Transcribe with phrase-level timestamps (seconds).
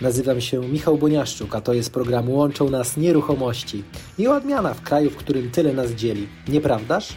[0.00, 3.84] Nazywam się Michał Boniaszczuk, a to jest program Łączą Nas Nieruchomości.
[4.18, 6.28] I odmiana w kraju, w którym tyle nas dzieli.
[6.48, 7.16] Nieprawdaż?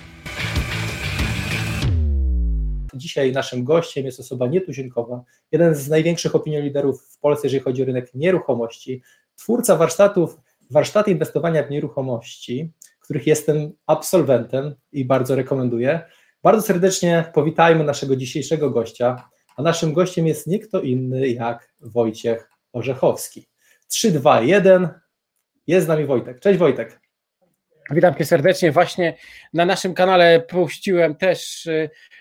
[2.94, 7.86] Dzisiaj naszym gościem jest osoba nietuzinkowa, jeden z największych opinioliderów w Polsce, jeżeli chodzi o
[7.86, 9.02] rynek nieruchomości,
[9.36, 10.38] twórca warsztatów,
[10.72, 16.02] warsztaty inwestowania w nieruchomości, których jestem absolwentem i bardzo rekomenduję.
[16.44, 22.49] Bardzo serdecznie powitajmy naszego dzisiejszego gościa, a naszym gościem jest nie kto inny jak Wojciech
[22.74, 23.48] Orzechowski.
[23.88, 24.90] 3, 2, 1.
[25.68, 26.40] Jest z nami Wojtek.
[26.40, 27.00] Cześć Wojtek.
[27.92, 28.72] Witam cię serdecznie.
[28.72, 29.18] Właśnie
[29.54, 31.70] na naszym kanale puściłem też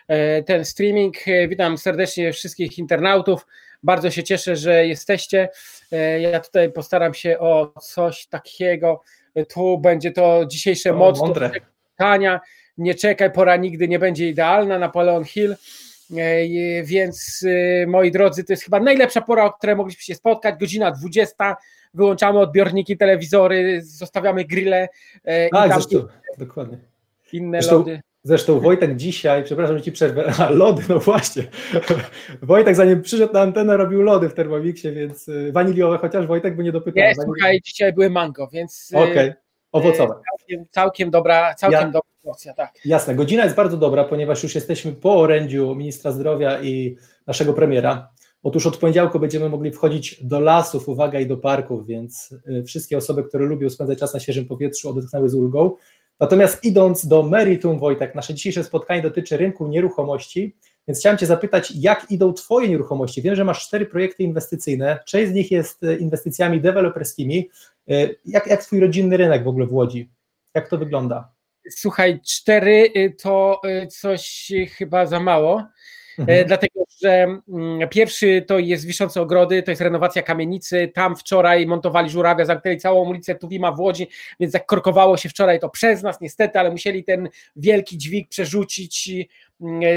[0.09, 1.16] e, ten streaming.
[1.48, 3.47] Witam serdecznie wszystkich internautów.
[3.83, 5.48] Bardzo się cieszę, że jesteście.
[5.92, 9.03] E, ja tutaj postaram się o coś takiego.
[9.48, 11.34] Tu będzie to dzisiejsze motto
[11.97, 12.41] pytania.
[12.78, 14.78] Nie czekaj, pora nigdy nie będzie idealna.
[14.78, 15.56] Napoleon Hill.
[16.17, 17.45] E, więc
[17.87, 20.61] moi drodzy, to jest chyba najlepsza pora, o której mogliśmy się spotkać.
[20.61, 21.57] Godzina 20
[21.95, 24.89] wyłączamy odbiorniki, telewizory, zostawiamy grille.
[25.25, 26.06] E, tak, zresztą,
[26.39, 26.78] dokładnie.
[27.33, 28.00] Inne zresztą, lody.
[28.23, 31.45] Zresztą Wojtek dzisiaj, przepraszam, że ci przerwę, a lody, no właśnie.
[32.43, 36.65] Wojtek zanim przyszedł na antenę robił lody w Thermomixie, więc y, waniliowe chociaż Wojtek by
[36.65, 37.05] nie dopytał.
[37.05, 38.91] Nie, słuchaj, dzisiaj były mango, więc...
[38.93, 39.34] Y, Okej, okay.
[39.72, 40.14] Owocowe.
[40.30, 42.74] Całkiem, całkiem dobra, całkiem ja, dobra porcja, tak.
[42.84, 48.10] Jasne, godzina jest bardzo dobra, ponieważ już jesteśmy po orędziu ministra zdrowia i naszego premiera.
[48.42, 52.97] Otóż od poniedziałku będziemy mogli wchodzić do lasów, uwaga, i do parków, więc y, wszystkie
[52.97, 55.77] osoby, które lubią spędzać czas na świeżym powietrzu, odetchnęły z ulgą.
[56.20, 60.56] Natomiast idąc do meritum, Wojtek, nasze dzisiejsze spotkanie dotyczy rynku nieruchomości,
[60.88, 63.22] więc chciałem Cię zapytać, jak idą Twoje nieruchomości?
[63.22, 67.48] Wiem, że masz cztery projekty inwestycyjne, część z nich jest y, inwestycjami deweloperskimi.
[67.91, 70.11] Y, jak, jak Twój rodzinny rynek w ogóle w Łodzi?
[70.55, 71.33] Jak to wygląda?
[71.70, 75.64] Słuchaj, cztery to coś chyba za mało.
[76.19, 76.39] Mhm.
[76.39, 81.66] E, dlatego że mm, pierwszy to jest Wiszące Ogrody, to jest renowacja kamienicy, tam wczoraj
[81.66, 84.09] montowali żurawia, zamknęli całą ulicę Tuwima w Łodzi,
[84.41, 89.10] więc jak korkowało się wczoraj to przez nas niestety, ale musieli ten wielki dźwig przerzucić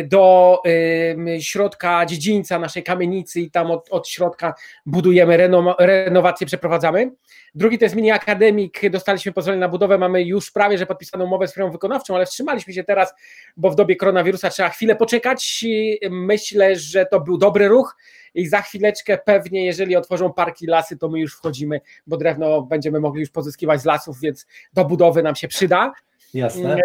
[0.05, 4.53] do y, środka dziedzińca naszej kamienicy i tam od, od środka
[4.85, 5.49] budujemy,
[5.79, 7.11] renowację przeprowadzamy.
[7.55, 11.47] Drugi to jest mini akademik, dostaliśmy pozwolenie na budowę, mamy już prawie, że podpisaną umowę
[11.47, 13.13] z firmą wykonawczą, ale wstrzymaliśmy się teraz,
[13.57, 15.65] bo w dobie koronawirusa trzeba chwilę poczekać.
[16.09, 17.97] Myślę, że to był dobry ruch
[18.33, 22.99] i za chwileczkę pewnie, jeżeli otworzą parki, lasy, to my już wchodzimy, bo drewno będziemy
[22.99, 25.93] mogli już pozyskiwać z lasów, więc do budowy nam się przyda.
[26.33, 26.81] Jasne.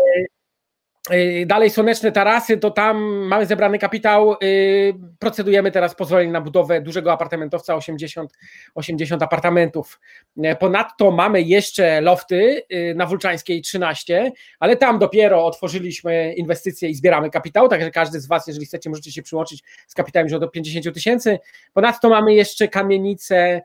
[1.13, 4.37] Y, dalej słoneczne tarasy, to tam mamy zebrany kapitał.
[4.43, 8.33] Y, procedujemy teraz pozwolenie na budowę dużego apartamentowca 80,
[8.75, 10.01] 80 apartamentów.
[10.39, 12.63] Y, ponadto mamy jeszcze lofty
[12.95, 18.47] na Wulczańskiej 13, ale tam dopiero otworzyliśmy inwestycje i zbieramy kapitał, także każdy z Was,
[18.47, 21.39] jeżeli chcecie, możecie się przyłączyć z kapitałem już do 50 tysięcy.
[21.73, 23.63] Ponadto mamy jeszcze kamienicę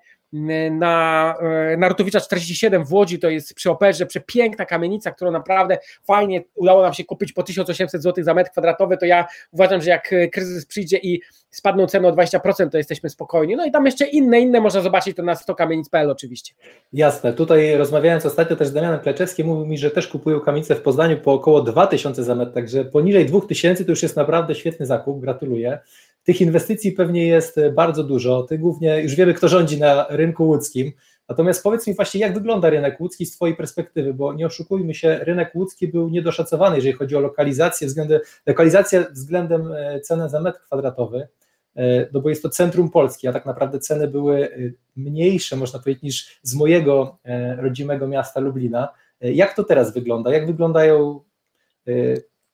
[0.71, 6.43] na e, Narutowicza 47 w Łodzi, to jest przy operze przepiękna kamienica, którą naprawdę fajnie
[6.55, 10.15] udało nam się kupić po 1800 zł za metr kwadratowy, to ja uważam, że jak
[10.31, 11.21] kryzys przyjdzie i
[11.51, 13.55] spadną ceny o 20%, to jesteśmy spokojni.
[13.55, 16.53] No i tam jeszcze inne, inne można zobaczyć to na 100 kamienic.pl oczywiście.
[16.93, 20.81] Jasne, tutaj rozmawiając ostatnio też z Damianem Kleczewskim, mówił mi, że też kupują kamienice w
[20.81, 25.21] Poznaniu po około 2000 za metr, także poniżej 2000 to już jest naprawdę świetny zakup,
[25.21, 25.79] gratuluję.
[26.23, 28.43] Tych inwestycji pewnie jest e, bardzo dużo.
[28.43, 30.91] Ty głównie już wiemy, kto rządzi na rynku łódzkim.
[31.29, 35.19] Natomiast powiedz mi właśnie, jak wygląda rynek łódzki z Twojej perspektywy, bo nie oszukujmy się,
[35.21, 40.59] rynek łódzki był niedoszacowany, jeżeli chodzi o lokalizację, względem, lokalizację względem e, ceny za metr
[40.59, 41.27] kwadratowy,
[41.75, 44.49] e, no bo jest to centrum Polski, a tak naprawdę ceny były
[44.95, 47.17] mniejsze, można powiedzieć, niż z mojego
[47.57, 48.89] rodzimego miasta Lublina.
[49.21, 50.33] Jak to teraz wygląda?
[50.33, 51.21] Jak wyglądają,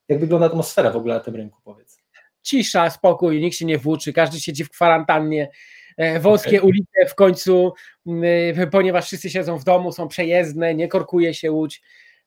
[0.10, 1.97] jak wygląda atmosfera w ogóle na tym rynku, powiedz?
[2.48, 5.50] Cisza, spokój, nikt się nie włóczy, każdy siedzi w kwarantannie,
[5.98, 6.70] e, wąskie okay.
[6.70, 7.74] ulice w końcu,
[8.58, 11.82] e, ponieważ wszyscy siedzą w domu, są przejezdne, nie korkuje się łódź,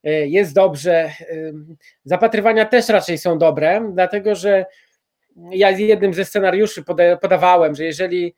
[0.04, 1.12] e, jest dobrze.
[2.04, 4.66] Zapatrywania też raczej są dobre, dlatego że
[5.50, 6.84] ja jednym ze scenariuszy
[7.20, 8.34] podawałem, że jeżeli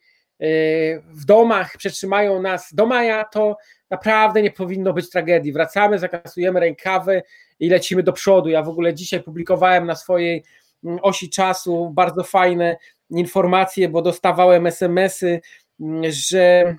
[1.05, 3.57] w domach przetrzymają nas do maja, to
[3.91, 5.53] naprawdę nie powinno być tragedii.
[5.53, 7.23] Wracamy, zakasujemy rękawy
[7.61, 8.49] i lecimy do przodu.
[8.49, 10.45] Ja w ogóle dzisiaj publikowałem na swojej
[11.03, 12.77] osi czasu, bardzo fajne
[13.11, 15.41] informacje, bo dostawałem SMS-y,
[15.81, 16.77] mm, że.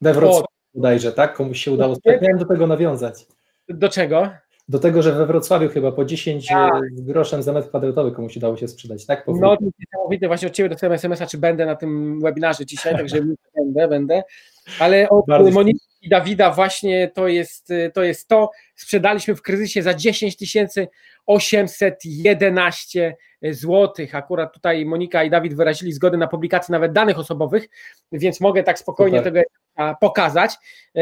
[0.00, 1.34] We Wrocławiu bodajże, tak?
[1.34, 1.96] Komuś się udało.
[2.22, 3.26] Miałem do tego nawiązać.
[3.68, 4.30] Do czego?
[4.68, 6.70] Do tego, że we Wrocławiu chyba po 10 ja.
[6.70, 6.82] Tak.
[6.94, 9.24] groszem za metr kwadratowy komuś udało się sprzedać, tak?
[9.26, 13.16] no to niesamowite, właśnie od Ciebie dostałem SMS-a, czy będę na tym webinarze dzisiaj, także
[13.56, 14.22] będę, będę.
[14.80, 18.50] Ale od Bardzo Moniki i Dawida właśnie to jest, to jest to.
[18.74, 20.36] Sprzedaliśmy w kryzysie za 10
[21.26, 23.16] 811
[23.50, 24.14] złotych.
[24.14, 27.68] Akurat tutaj Monika i Dawid wyrazili zgodę na publikację nawet danych osobowych,
[28.12, 29.32] więc mogę tak spokojnie Super.
[29.32, 29.44] tego
[30.00, 30.54] pokazać.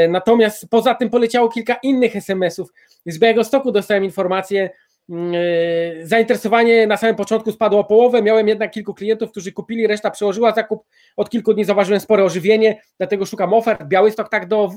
[0.09, 2.73] Natomiast poza tym poleciało kilka innych SMS-ów.
[3.07, 4.71] Z Białego Stoku dostałem informację, e,
[6.03, 10.53] zainteresowanie na samym początku spadło o połowę, miałem jednak kilku klientów, którzy kupili, reszta przełożyła
[10.53, 10.85] zakup,
[11.17, 14.71] od kilku dni zauważyłem spore ożywienie, dlatego szukam ofert, Białystok tak do,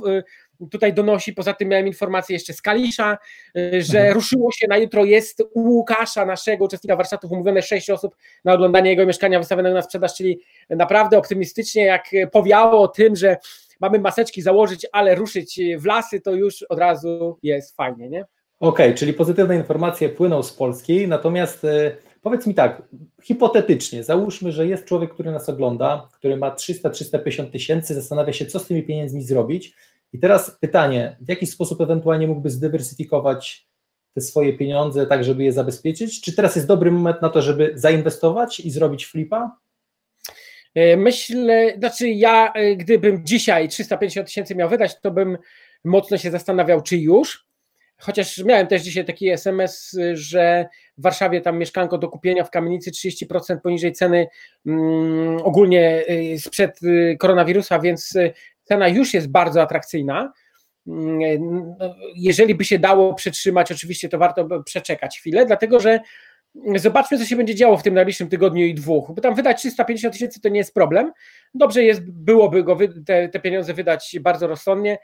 [0.71, 3.17] tutaj donosi, poza tym miałem informację jeszcze z Kalisza,
[3.57, 4.13] e, że mhm.
[4.13, 8.89] ruszyło się na jutro, jest u Łukasza, naszego uczestnika warsztatów, umówione sześć osób na oglądanie
[8.89, 10.39] jego mieszkania wystawionego na sprzedaż, czyli
[10.69, 13.37] naprawdę optymistycznie, jak powiało o tym, że
[13.79, 18.25] mamy maseczki założyć, ale ruszyć w lasy, to już od razu jest fajnie, nie?
[18.59, 22.81] Okej, okay, czyli pozytywne informacje płyną z Polski, natomiast y, powiedz mi tak,
[23.23, 28.59] hipotetycznie, załóżmy, że jest człowiek, który nas ogląda, który ma 300-350 tysięcy, zastanawia się, co
[28.59, 29.75] z tymi pieniędzmi zrobić.
[30.13, 33.67] I teraz pytanie, w jaki sposób ewentualnie mógłby zdywersyfikować
[34.13, 36.21] te swoje pieniądze, tak żeby je zabezpieczyć?
[36.21, 39.57] Czy teraz jest dobry moment na to, żeby zainwestować i zrobić flipa?
[40.75, 45.37] E, myślę, znaczy ja, e, gdybym dzisiaj 350 tysięcy miał wydać, to bym
[45.83, 47.45] mocno się zastanawiał, czy już.
[47.97, 50.65] Chociaż miałem też dzisiaj taki SMS, że
[50.97, 54.27] w Warszawie tam mieszkanko do kupienia w kamienicy 30% poniżej ceny
[54.65, 58.33] um, ogólnie y, sprzed y, koronawirusa, więc y,
[58.63, 60.33] cena już jest bardzo atrakcyjna.
[60.87, 65.99] Mm, no, jeżeli by się dało przetrzymać, oczywiście to warto przeczekać chwilę, dlatego że
[66.75, 70.13] zobaczmy, co się będzie działo w tym najbliższym tygodniu i dwóch, bo tam wydać 350
[70.13, 71.11] tysięcy to nie jest problem.
[71.53, 74.97] Dobrze jest, byłoby go te, te pieniądze wydać bardzo rozsądnie.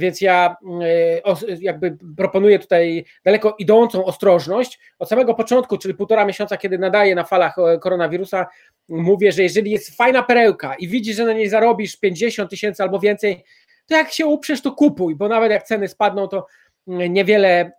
[0.00, 4.80] Więc ja e, jakby proponuję tutaj daleko idącą ostrożność.
[4.98, 8.46] Od samego początku, czyli półtora miesiąca, kiedy nadaję na falach e, koronawirusa,
[8.88, 13.00] mówię, że jeżeli jest fajna perełka i widzisz, że na niej zarobisz 50 tysięcy albo
[13.00, 13.44] więcej,
[13.86, 16.46] to jak się uprzesz, to kupuj, bo nawet jak ceny spadną, to
[16.86, 17.72] niewiele e,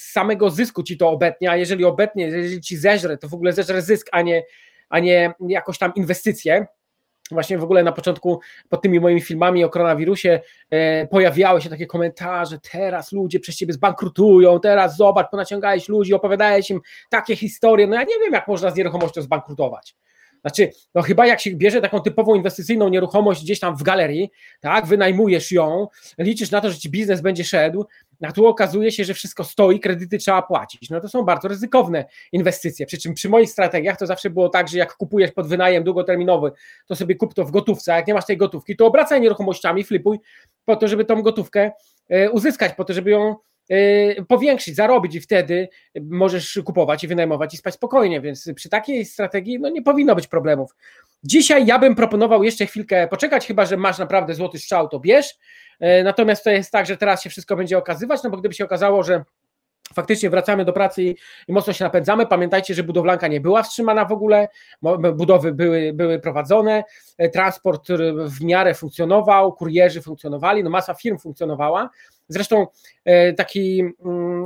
[0.00, 3.82] samego zysku ci to obetnie, a jeżeli obetnie, jeżeli ci zeżre, to w ogóle zeżre
[3.82, 4.42] zysk, a nie,
[4.88, 6.66] a nie jakoś tam inwestycje
[7.34, 10.40] właśnie w ogóle na początku pod tymi moimi filmami o koronawirusie
[10.70, 16.70] e, pojawiały się takie komentarze, teraz ludzie przez ciebie zbankrutują, teraz zobacz, ponaciągałeś ludzi, opowiadałeś
[16.70, 16.80] im
[17.10, 19.96] takie historie, no ja nie wiem jak można z nieruchomością zbankrutować.
[20.40, 24.30] Znaczy, no chyba jak się bierze taką typową inwestycyjną nieruchomość gdzieś tam w galerii,
[24.60, 25.88] tak, wynajmujesz ją,
[26.18, 27.86] liczysz na to, że ci biznes będzie szedł,
[28.22, 30.90] a tu okazuje się, że wszystko stoi, kredyty trzeba płacić.
[30.90, 32.86] No to są bardzo ryzykowne inwestycje.
[32.86, 36.52] Przy czym przy moich strategiach to zawsze było tak, że jak kupujesz pod wynajem długoterminowy,
[36.86, 39.84] to sobie kup to w gotówce, a jak nie masz tej gotówki, to obracaj nieruchomościami,
[39.84, 40.18] flipuj
[40.64, 41.70] po to, żeby tą gotówkę
[42.08, 43.36] e, uzyskać, po to, żeby ją
[43.70, 45.68] e, powiększyć, zarobić i wtedy
[46.02, 50.26] możesz kupować i wynajmować i spać spokojnie, więc przy takiej strategii no nie powinno być
[50.26, 50.70] problemów.
[51.24, 55.34] Dzisiaj ja bym proponował jeszcze chwilkę poczekać, chyba że masz naprawdę złoty strzał, to bierz,
[55.80, 58.64] E, natomiast to jest tak, że teraz się wszystko będzie okazywać, no bo gdyby się
[58.64, 59.24] okazało, że
[59.94, 61.16] faktycznie wracamy do pracy i,
[61.48, 62.26] mocno się napędzamy.
[62.26, 64.48] Pamiętajcie, że budowlanka nie była wstrzymana w ogóle,
[65.14, 66.84] budowy były, były prowadzone,
[67.18, 67.88] e, transport
[68.26, 71.90] w miarę funkcjonował, kurierzy funkcjonowali, no masa firm funkcjonowała.
[72.30, 72.66] Zresztą
[73.04, 74.44] e, taki, mm,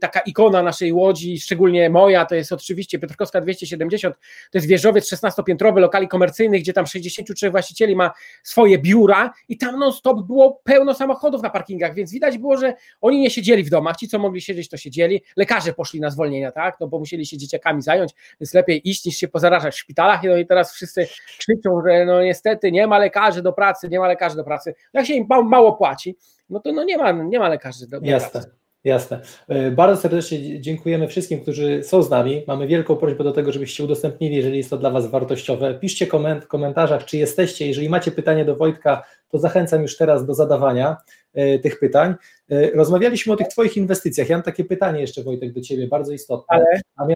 [0.00, 4.16] taka ikona naszej łodzi, szczególnie moja, to jest oczywiście Piotrkowska 270,
[4.50, 8.10] to jest wieżowiec 16-piętrowy lokali komercyjnych, gdzie tam 63 właścicieli ma
[8.42, 12.74] swoje biura i tam non stop było pełno samochodów na parkingach, więc widać było, że
[13.00, 16.52] oni nie siedzieli w domach, ci co mogli siedzieć to siedzieli, lekarze poszli na zwolnienia,
[16.52, 20.22] tak, no bo musieli się dzieciakami zająć, więc lepiej iść niż się pozarażać w szpitalach.
[20.22, 21.06] No i teraz wszyscy
[21.38, 25.06] krzyczą, że no niestety nie ma lekarzy do pracy, nie ma lekarzy do pracy, jak
[25.06, 26.16] się im mało płaci,
[26.50, 28.30] no to no nie ma, nie ma lekarzy do, Jasne.
[28.30, 28.56] Pracy.
[28.86, 29.20] Jasne.
[29.48, 32.44] E, bardzo serdecznie dziękujemy wszystkim, którzy są z nami.
[32.46, 35.74] Mamy wielką prośbę do tego, żebyście udostępnili, jeżeli jest to dla Was wartościowe.
[35.74, 37.66] Piszcie koment, w komentarzach, czy jesteście.
[37.66, 40.96] Jeżeli macie pytanie do Wojtka, to zachęcam już teraz do zadawania
[41.34, 42.14] e, tych pytań.
[42.50, 44.28] E, rozmawialiśmy o tych Twoich inwestycjach.
[44.28, 46.64] Ja mam takie pytanie jeszcze, Wojtek, do Ciebie, bardzo istotne.
[46.96, 47.14] Ale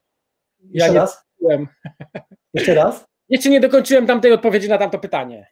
[0.71, 1.25] ja jeszcze raz?
[1.41, 1.67] Byłem.
[2.55, 3.05] Jeszcze raz?
[3.29, 5.47] Jeszcze nie dokończyłem tamtej odpowiedzi na tamto pytanie.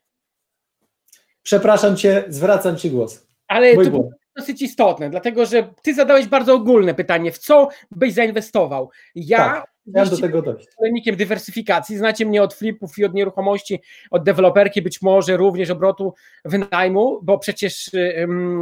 [1.43, 3.27] Przepraszam Cię, zwracam Ci głos.
[3.49, 7.69] Ale Mój to było dosyć istotne, dlatego że ty zadałeś bardzo ogólne pytanie, w co
[7.91, 8.91] byś zainwestował.
[9.15, 10.69] Ja tak, ja do tego dojść.
[10.73, 13.81] Zwolennikiem dywersyfikacji, znacie mnie od flipów i od nieruchomości,
[14.11, 16.15] od deweloperki, być może również obrotu
[16.45, 17.91] wynajmu, bo przecież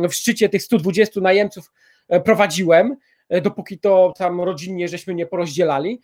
[0.08, 1.72] w szczycie tych 120 najemców
[2.08, 2.96] e, prowadziłem
[3.42, 6.00] dopóki to tam rodzinnie żeśmy nie porozdzielali.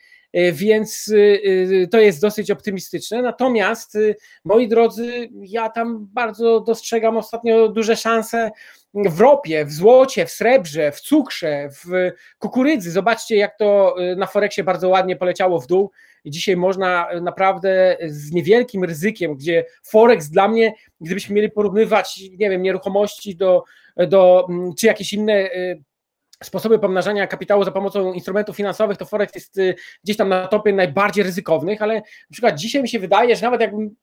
[0.53, 1.13] Więc
[1.91, 3.23] to jest dosyć optymistyczne.
[3.23, 3.99] Natomiast,
[4.45, 8.51] moi drodzy, ja tam bardzo dostrzegam ostatnio duże szanse
[8.95, 12.91] w ropie, w złocie, w srebrze, w cukrze, w kukurydzy.
[12.91, 15.91] Zobaczcie, jak to na Forexie bardzo ładnie poleciało w dół.
[16.25, 22.63] Dzisiaj można naprawdę z niewielkim ryzykiem, gdzie Forex dla mnie, gdybyśmy mieli porównywać, nie wiem,
[22.63, 23.63] nieruchomości do,
[23.97, 24.47] do
[24.79, 25.51] czy jakieś inne
[26.43, 30.73] sposoby pomnażania kapitału za pomocą instrumentów finansowych, to Forex jest y, gdzieś tam na topie
[30.73, 33.97] najbardziej ryzykownych, ale na przykład dzisiaj mi się wydaje, że nawet jakbym,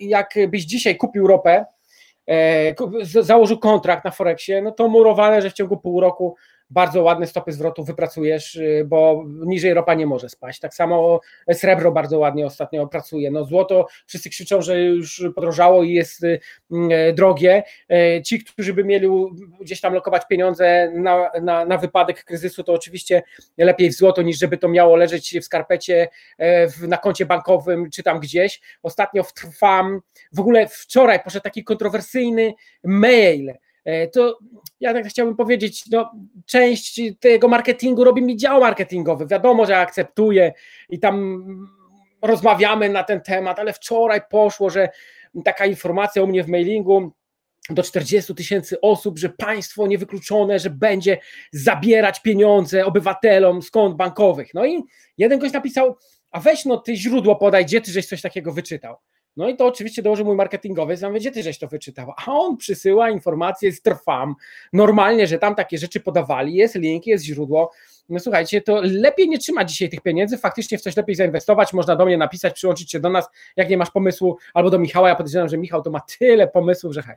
[0.00, 1.66] jakbyś dzisiaj kupił ropę,
[2.30, 2.74] e,
[3.22, 6.36] założył kontrakt na Forexie, no to murowane, że w ciągu pół roku
[6.70, 10.60] bardzo ładne stopy zwrotu wypracujesz, y, bo niżej ropa nie może spaść.
[10.60, 11.20] Tak samo
[11.52, 13.30] srebro bardzo ładnie ostatnio pracuje.
[13.30, 16.40] No złoto, wszyscy krzyczą, że już podrożało i jest y,
[16.72, 17.62] y, drogie.
[18.24, 19.08] Ci, którzy by mieli
[19.60, 23.22] gdzieś tam lokować pieniądze na, na, na wypadek kryzysu, to oczywiście
[23.58, 26.08] lepiej w złoto, niż żeby to miało leżeć w skarpecie
[26.38, 28.60] w, na koncie bankowym, czy tam gdzieś.
[28.82, 30.00] Ostatnio trwam,
[30.32, 33.54] w ogóle wczoraj poszedł taki kontrowersyjny mail,
[34.12, 34.38] to
[34.80, 36.10] ja tak chciałbym powiedzieć, no,
[36.46, 39.26] część tego marketingu robi mi dział marketingowy.
[39.26, 40.52] Wiadomo, że akceptuję
[40.88, 41.44] i tam
[42.22, 44.88] rozmawiamy na ten temat, ale wczoraj poszło, że
[45.44, 47.12] taka informacja u mnie w mailingu
[47.70, 51.18] do 40 tysięcy osób, że państwo niewykluczone, że będzie
[51.52, 54.54] zabierać pieniądze obywatelom z kont bankowych.
[54.54, 54.82] No i
[55.18, 55.96] jeden gość napisał,
[56.30, 58.96] a weź no ty źródło podaj, gdzie ty żeś coś takiego wyczytał.
[59.38, 62.12] No i to oczywiście dołożył mój marketingowy, ja gdzie ty żeś to wyczytał?
[62.16, 64.34] A on przysyła informacje z Trwam,
[64.72, 67.70] normalnie, że tam takie rzeczy podawali, jest link, jest źródło.
[68.08, 71.96] No słuchajcie, to lepiej nie trzymać dzisiaj tych pieniędzy, faktycznie w coś lepiej zainwestować, można
[71.96, 75.14] do mnie napisać, przyłączyć się do nas, jak nie masz pomysłu, albo do Michała, ja
[75.14, 77.16] podejrzewam, że Michał to ma tyle pomysłów, że hej.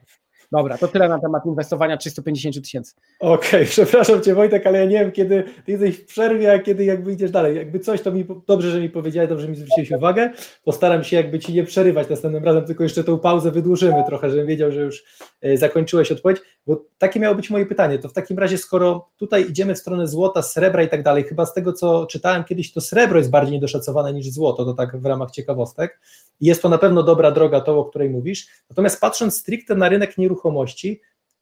[0.52, 2.94] Dobra, to tyle na temat inwestowania 350 tysięcy.
[3.20, 6.58] Okej, okay, przepraszam Cię Wojtek, ale ja nie wiem, kiedy Ty jesteś w przerwie, a
[6.58, 7.56] kiedy jakby idziesz dalej.
[7.56, 10.30] Jakby coś, to mi dobrze, że mi powiedziałeś, dobrze, że mi zwróciłeś uwagę.
[10.64, 14.46] Postaram się jakby Ci nie przerywać następnym razem, tylko jeszcze tą pauzę wydłużymy trochę, żebym
[14.46, 15.04] wiedział, że już
[15.40, 17.98] e, zakończyłeś odpowiedź, bo takie miało być moje pytanie.
[17.98, 21.46] To w takim razie, skoro tutaj idziemy w stronę złota, srebra i tak dalej, chyba
[21.46, 25.06] z tego, co czytałem kiedyś, to srebro jest bardziej niedoszacowane niż złoto, to tak w
[25.06, 26.00] ramach ciekawostek.
[26.40, 28.46] Jest to na pewno dobra droga, to o której mówisz.
[28.70, 30.41] Natomiast patrząc stricte na rynek nieruchomości,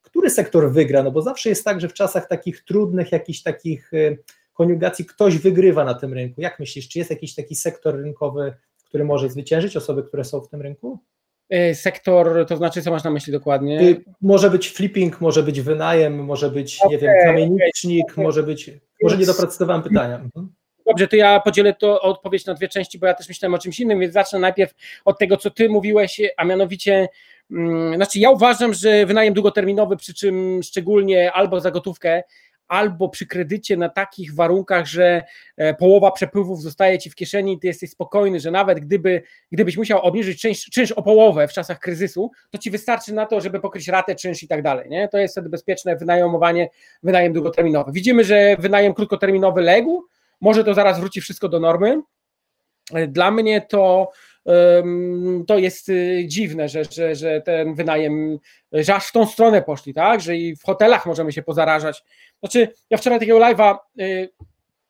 [0.03, 1.03] który sektor wygra?
[1.03, 4.17] No bo zawsze jest tak, że w czasach takich trudnych, jakichś takich e,
[4.53, 6.41] koniugacji ktoś wygrywa na tym rynku.
[6.41, 8.55] Jak myślisz, czy jest jakiś taki sektor rynkowy,
[8.85, 10.99] który może zwyciężyć osoby, które są w tym rynku?
[11.51, 13.81] E, sektor, to znaczy, co masz na myśli dokładnie?
[13.81, 18.25] E, może być flipping, może być wynajem, może być, okay, nie wiem, kamienicznik, okay.
[18.25, 18.71] może być,
[19.03, 20.15] może nie doprecyzowałem pytania.
[20.15, 20.53] Mhm.
[20.87, 23.81] Dobrze, to ja podzielę to odpowiedź na dwie części, bo ja też myślałem o czymś
[23.81, 27.09] innym, więc zacznę najpierw od tego, co ty mówiłeś, a mianowicie,
[27.95, 32.23] znaczy ja uważam, że wynajem długoterminowy, przy czym szczególnie albo za gotówkę,
[32.71, 35.23] albo przy kredycie na takich warunkach, że
[35.57, 39.77] e, połowa przepływów zostaje ci w kieszeni i ty jesteś spokojny, że nawet gdyby, gdybyś
[39.77, 43.61] musiał obniżyć czynsz, czynsz o połowę w czasach kryzysu, to ci wystarczy na to, żeby
[43.61, 44.91] pokryć ratę, czynsz i tak dalej.
[44.91, 45.09] Nie?
[45.09, 46.69] To jest wtedy bezpieczne wynajomowanie,
[47.03, 47.93] wynajem długoterminowy.
[47.93, 50.05] Widzimy, że wynajem krótkoterminowy legł,
[50.41, 52.03] może to zaraz wróci wszystko do normy.
[53.09, 54.11] Dla mnie to,
[55.47, 58.39] to jest y, dziwne, że, że, że ten wynajem,
[58.73, 60.21] że aż w tą stronę poszli, tak?
[60.21, 62.05] Że i w hotelach możemy się pozarażać.
[62.41, 64.29] Znaczy, ja wczoraj takiego live'a y,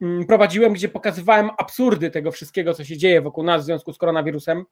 [0.00, 3.98] Mm, prowadziłem, gdzie pokazywałem absurdy tego wszystkiego, co się dzieje wokół nas w związku z
[3.98, 4.64] koronawirusem,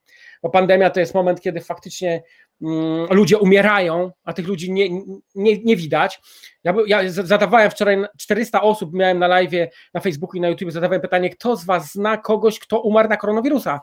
[0.43, 2.23] bo pandemia to jest moment, kiedy faktycznie
[2.63, 4.91] mm, ludzie umierają, a tych ludzi nie,
[5.35, 6.21] nie, nie widać.
[6.65, 9.53] Ja, ja zadawałem wczoraj 400 osób, miałem na live
[9.95, 13.17] na Facebooku i na YouTube, zadawałem pytanie, kto z Was zna kogoś, kto umarł na
[13.17, 13.81] koronawirusa?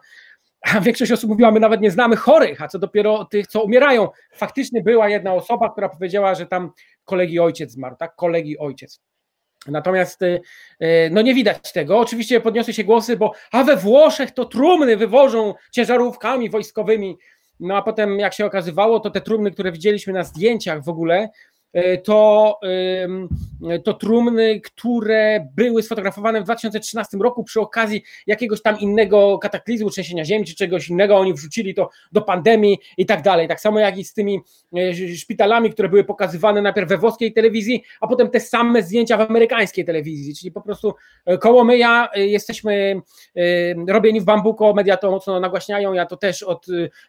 [0.81, 4.09] Większość osób mówiła, my nawet nie znamy chorych, a co dopiero tych, co umierają.
[4.33, 6.71] Faktycznie była jedna osoba, która powiedziała, że tam
[7.05, 8.15] kolegi ojciec zmarł, tak?
[8.15, 9.01] Kolegi ojciec.
[9.67, 10.41] Natomiast y,
[10.83, 11.99] y, no nie widać tego.
[11.99, 17.17] Oczywiście podniosły się głosy, bo a we Włoszech to trumny wywożą ciężarówkami wojskowymi.
[17.59, 21.29] No a potem, jak się okazywało, to te trumny, które widzieliśmy na zdjęciach w ogóle,
[22.03, 22.59] to,
[23.83, 30.25] to trumny, które były sfotografowane w 2013 roku przy okazji jakiegoś tam innego kataklizmu, trzęsienia
[30.25, 33.47] ziemi czy czegoś innego, oni wrzucili to do pandemii i tak dalej.
[33.47, 34.39] Tak samo jak i z tymi
[34.75, 39.21] e, szpitalami, które były pokazywane najpierw we włoskiej telewizji, a potem te same zdjęcia w
[39.21, 40.93] amerykańskiej telewizji, czyli po prostu
[41.25, 43.01] e, koło myja jesteśmy
[43.87, 46.65] robieni w bambuko, media to mocno nagłaśniają, ja to też od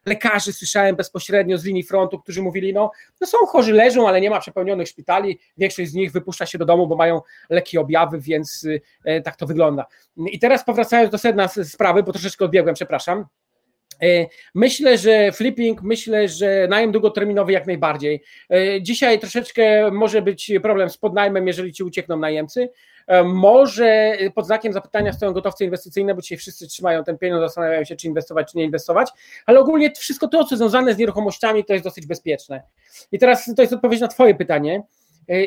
[0.06, 4.30] lekarzy słyszałem bezpośrednio z linii frontu, którzy mówili, no, no są chorzy, leżą, ale nie
[4.30, 7.20] ma przepełnionych szpitali, większość z nich wypuszcza się do domu, bo mają
[7.50, 8.66] lekkie objawy, więc
[9.04, 9.86] e, tak to wygląda.
[10.16, 13.24] I teraz powracając do sedna sprawy, bo troszeczkę odbiegłem, przepraszam.
[14.02, 18.22] E, myślę, że flipping, myślę, że najem długoterminowy jak najbardziej.
[18.50, 22.68] E, dzisiaj troszeczkę może być problem z podnajmem, jeżeli ci uciekną najemcy.
[23.24, 27.96] Może pod znakiem zapytania stoją gotowce inwestycyjne, bo dzisiaj wszyscy trzymają ten pieniądz, zastanawiają się,
[27.96, 29.10] czy inwestować, czy nie inwestować,
[29.46, 32.62] ale ogólnie wszystko to, co związane z nieruchomościami, to jest dosyć bezpieczne.
[33.12, 34.82] I teraz to jest odpowiedź na Twoje pytanie.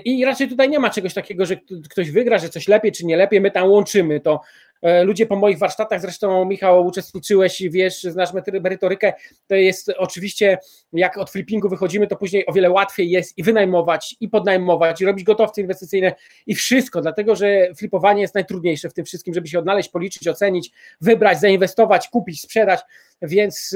[0.06, 1.56] I raczej tutaj nie ma czegoś takiego, że
[1.90, 4.42] ktoś wygra, że coś lepiej czy nie lepiej, my tam łączymy to.
[4.82, 8.30] E, ludzie po moich warsztatach, zresztą Michał, uczestniczyłeś wiesz, znasz
[8.62, 9.14] merytorykę,
[9.48, 10.58] to jest oczywiście,
[10.94, 15.06] jak od flippingu wychodzimy, to później o wiele łatwiej jest i wynajmować, i podnajmować, i
[15.06, 16.16] robić gotowce inwestycyjne
[16.48, 20.72] i wszystko, dlatego że flipowanie jest najtrudniejsze w tym wszystkim, żeby się odnaleźć, policzyć, ocenić,
[21.02, 22.80] wybrać, zainwestować, kupić, sprzedać,
[23.22, 23.76] więc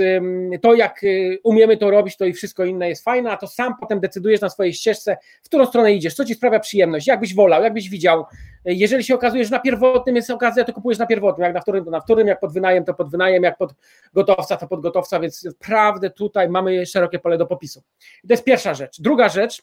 [0.62, 3.76] to jak y, umiemy to robić, to i wszystko inne jest fajne, a to sam
[3.80, 7.64] potem decydujesz na swojej ścieżce, w którą stronę idziesz, co ci sprawia przyjemność, jakbyś wolał,
[7.64, 8.26] jakbyś widział.
[8.66, 11.86] Jeżeli się okazuje, że na pierwotnym jest okazja, to kupujesz na pierwotnym, jak na wtórnym,
[11.86, 13.74] to na wtórnym, jak pod wynajem, to pod wynajem, jak pod
[14.14, 17.84] gotowca, to pod gotowca, więc naprawdę tutaj mamy szerokie pole do popisu.
[18.24, 19.02] I to jest pierwsza rzecz.
[19.02, 19.62] Druga rzecz,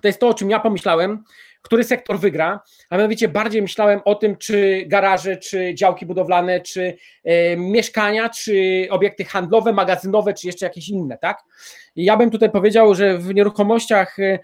[0.00, 1.24] to jest to, o czym ja pomyślałem,
[1.62, 2.60] który sektor wygra,
[2.90, 8.86] a mianowicie bardziej myślałem o tym, czy garaże, czy działki budowlane, czy e, mieszkania, czy
[8.90, 11.38] obiekty handlowe, magazynowe, czy jeszcze jakieś inne, tak?
[11.96, 14.38] I ja bym tutaj powiedział, że w nieruchomościach e,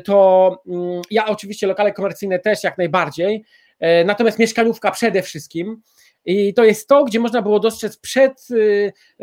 [0.00, 0.62] to
[1.10, 3.44] ja oczywiście lokale komercyjne też jak najbardziej,
[3.80, 5.82] e, natomiast mieszkaniówka przede wszystkim.
[6.24, 8.48] I to jest to, gdzie można było dostrzec przed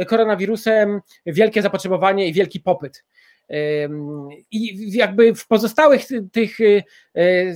[0.07, 3.03] koronawirusem wielkie zapotrzebowanie i wielki popyt.
[4.51, 6.83] I jakby w pozostałych tych y,
[7.17, 7.55] y,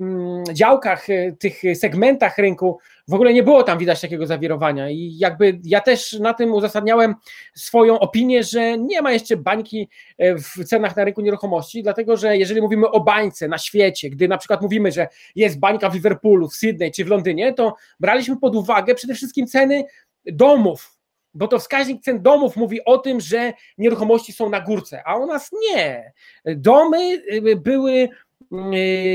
[0.00, 4.90] mm, działkach, y, tych segmentach rynku w ogóle nie było tam widać takiego zawirowania.
[4.90, 7.14] I jakby ja też na tym uzasadniałem
[7.54, 12.62] swoją opinię, że nie ma jeszcze bańki w cenach na rynku nieruchomości, dlatego że jeżeli
[12.62, 16.54] mówimy o bańce na świecie, gdy na przykład mówimy, że jest bańka w Liverpoolu, w
[16.54, 19.84] Sydney czy w Londynie, to braliśmy pod uwagę przede wszystkim ceny
[20.26, 20.97] domów
[21.38, 25.26] bo to wskaźnik cen domów mówi o tym, że nieruchomości są na górce, a u
[25.26, 26.12] nas nie.
[26.44, 28.08] Domy y, były y,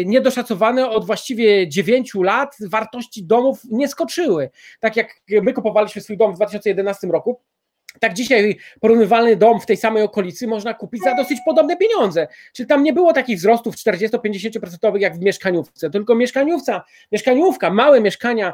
[0.05, 4.49] niedoszacowane od właściwie 9 lat, wartości domów nie skoczyły.
[4.79, 7.39] Tak jak my kupowaliśmy swój dom w 2011 roku,
[7.99, 12.27] tak dzisiaj porównywalny dom w tej samej okolicy można kupić za dosyć podobne pieniądze.
[12.53, 18.53] Czyli tam nie było takich wzrostów 40-50% jak w mieszkaniówce, tylko mieszkaniówca, mieszkaniówka, małe mieszkania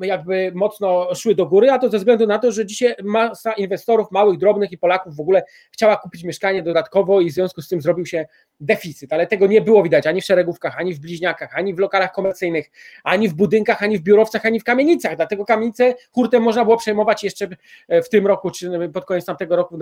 [0.00, 4.10] jakby mocno szły do góry, a to ze względu na to, że dzisiaj masa inwestorów,
[4.10, 7.80] małych, drobnych i Polaków w ogóle chciała kupić mieszkanie dodatkowo i w związku z tym
[7.80, 8.26] zrobił się
[8.64, 12.12] deficyt, ale tego nie było widać ani w szeregówkach, ani w bliźniakach, ani w lokalach
[12.12, 12.70] komercyjnych,
[13.04, 15.16] ani w budynkach, ani w biurowcach, ani w kamienicach.
[15.16, 17.48] Dlatego kamienice hurtem można było przejmować jeszcze
[17.88, 19.78] w tym roku, czy pod koniec tamtego roku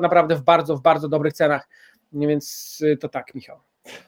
[0.00, 1.68] naprawdę w bardzo, w bardzo dobrych cenach.
[2.12, 3.56] Więc y, to tak, Michał.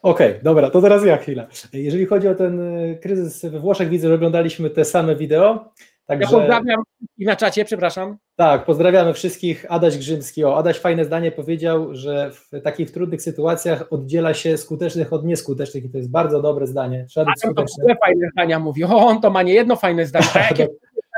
[0.03, 1.47] Okej, okay, dobra, to teraz ja chwilę.
[1.73, 5.73] Jeżeli chodzi o ten y, kryzys we Włoszech, widzę, że oglądaliśmy te same wideo.
[6.11, 6.25] Także...
[6.25, 6.83] Ja pozdrawiam
[7.19, 8.17] i na czacie, przepraszam.
[8.37, 9.67] Tak, pozdrawiamy wszystkich.
[9.69, 10.45] Adaś Grzymski.
[10.45, 15.85] O, Adaś fajne zdanie powiedział, że w takich trudnych sytuacjach oddziela się skutecznych od nieskutecznych
[15.85, 17.07] i to jest bardzo dobre zdanie.
[17.09, 17.85] Trzeba być skuteczny.
[17.89, 18.85] to fajne zdania mówi.
[18.85, 20.27] O, on to ma nie jedno fajne zdanie.
[20.51, 20.69] Jakie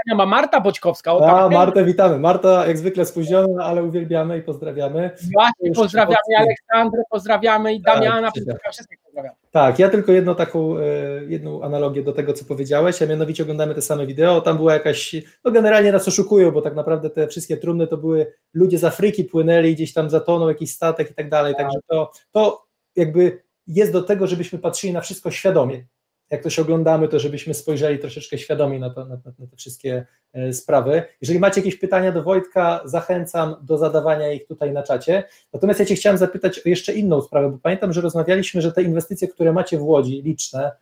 [0.05, 1.13] pytania ma Marta Boćkowska.
[1.13, 2.19] O, A, Martę witamy.
[2.19, 5.11] Marta jak zwykle spóźniona, ale uwielbiamy i pozdrawiamy.
[5.33, 9.35] Właśnie, pozdrawiamy Aleksandrę, pozdrawiamy i tak, Damiana, tak, wszystkich pozdrawiam.
[9.51, 10.83] Tak, ja tylko jedną taką, e,
[11.29, 15.17] jedną analogię do tego, co powiedziałeś, a mianowicie oglądamy te same wideo, tam była jakaś,
[15.45, 19.25] no generalnie nas oszukują, bo tak naprawdę te wszystkie trumny to były ludzie z Afryki
[19.25, 22.65] płynęli, gdzieś tam zatonął jakiś statek i tak dalej, także to, to
[22.97, 25.85] jakby jest do tego, żebyśmy patrzyli na wszystko świadomie,
[26.33, 30.53] jak coś oglądamy, to żebyśmy spojrzeli troszeczkę świadomie na, to, na, na, te wszystkie e,
[30.53, 31.03] sprawy.
[31.21, 35.25] Jeżeli macie jakieś pytania do Wojtka, zachęcam do zadawania ich tutaj na czacie.
[35.53, 38.83] Natomiast ja Cię chciałem zapytać o jeszcze inną sprawę, bo pamiętam, że rozmawialiśmy, że te
[38.83, 40.73] inwestycje, które macie w Łodzi, liczne,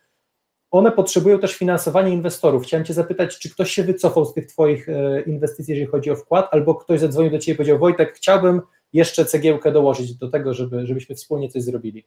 [0.71, 2.63] one potrzebują też finansowania inwestorów.
[2.63, 6.15] Chciałem Cię zapytać, czy ktoś się wycofał z tych Twoich e, inwestycji, jeżeli chodzi o
[6.15, 8.61] wkład, albo ktoś zadzwonił do Ciebie i powiedział, Wojtek, chciałbym
[8.93, 12.05] jeszcze cegiełkę dołożyć do tego, żeby, żebyśmy wspólnie coś zrobili.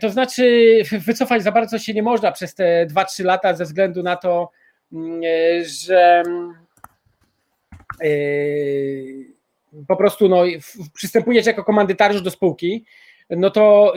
[0.00, 0.74] To znaczy,
[1.06, 4.50] wycofać za bardzo się nie można przez te 2-3 lata ze względu na to,
[4.92, 5.20] mm,
[5.64, 6.22] że
[8.00, 9.38] yy,
[9.88, 10.42] po prostu no,
[10.94, 12.84] przystępujesz jako komandytariusz do spółki,
[13.30, 13.94] no to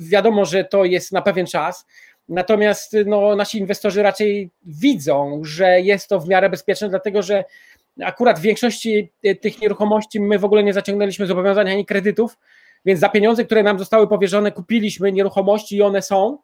[0.00, 1.86] wiadomo, że to jest na pewien czas.
[2.28, 7.44] Natomiast no, nasi inwestorzy raczej widzą, że jest to w miarę bezpieczne, dlatego że
[8.04, 12.38] akurat w większości tych nieruchomości my w ogóle nie zaciągnęliśmy zobowiązań ani kredytów,
[12.84, 16.38] więc za pieniądze, które nam zostały powierzone, kupiliśmy nieruchomości i one są.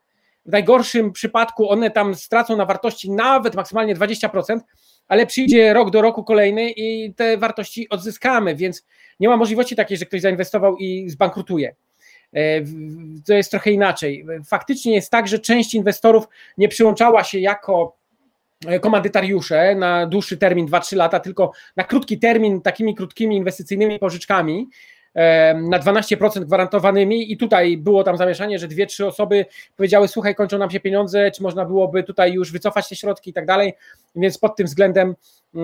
[0.46, 4.60] W najgorszym przypadku one tam stracą na wartości nawet maksymalnie 20%,
[5.08, 8.86] ale przyjdzie rok do roku kolejny i te wartości odzyskamy, więc
[9.20, 11.74] nie ma możliwości takiej, że ktoś zainwestował i zbankrutuje.
[12.34, 12.40] E,
[13.26, 14.26] to jest trochę inaczej.
[14.46, 17.96] Faktycznie jest tak, że część inwestorów nie przyłączała się jako
[18.66, 24.68] e, komandytariusze na dłuższy termin 2-3 lata, tylko na krótki termin takimi krótkimi inwestycyjnymi pożyczkami
[25.54, 30.58] na 12% gwarantowanymi i tutaj było tam zamieszanie, że dwie, trzy osoby powiedziały, słuchaj, kończą
[30.58, 33.74] nam się pieniądze, czy można byłoby tutaj już wycofać te środki i tak dalej,
[34.16, 35.14] więc pod tym względem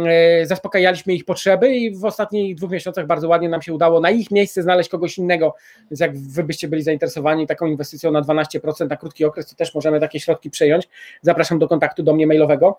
[0.07, 4.11] e, zaspokajaliśmy ich potrzeby i w ostatnich dwóch miesiącach bardzo ładnie nam się udało na
[4.11, 5.55] ich miejsce znaleźć kogoś innego,
[5.90, 9.75] więc jak wy byście byli zainteresowani taką inwestycją na 12% na krótki okres, to też
[9.75, 10.88] możemy takie środki przejąć.
[11.23, 12.79] Zapraszam do kontaktu do mnie mailowego.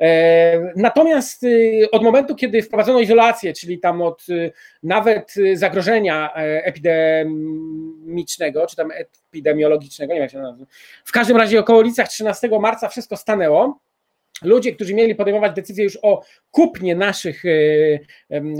[0.00, 4.52] E, natomiast y, od momentu, kiedy wprowadzono izolację, czyli tam od y,
[4.82, 10.66] nawet zagrożenia e, epidemicznego, czy tam epidemiologicznego, nie wiem jak się nazywa,
[11.04, 13.80] w każdym razie około ulicach 13 marca wszystko stanęło.
[14.42, 17.42] Ludzie, którzy mieli podejmować decyzję już o kupnie naszych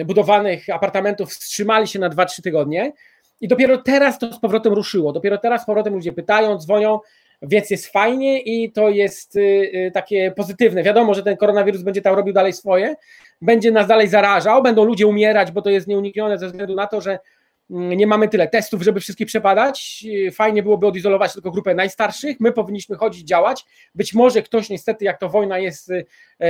[0.05, 2.93] budowanych apartamentów, wstrzymali się na 2-3 tygodnie.
[3.41, 5.13] I dopiero teraz to z powrotem ruszyło.
[5.13, 7.01] Dopiero teraz z powrotem ludzie pytają, dzwonią,
[7.49, 10.83] więc jest fajnie i to jest y, y, takie pozytywne.
[10.83, 12.95] Wiadomo, że ten koronawirus będzie tam robił dalej swoje,
[13.41, 17.01] będzie nas dalej zarażał, będą ludzie umierać, bo to jest nieuniknione ze względu na to,
[17.01, 17.19] że
[17.71, 20.05] mm, nie mamy tyle testów, żeby wszystkich przepadać.
[20.29, 22.41] Y, fajnie byłoby odizolować tylko grupę najstarszych.
[22.41, 23.65] My powinniśmy chodzić, działać.
[23.95, 25.91] Być może ktoś niestety, jak to wojna jest,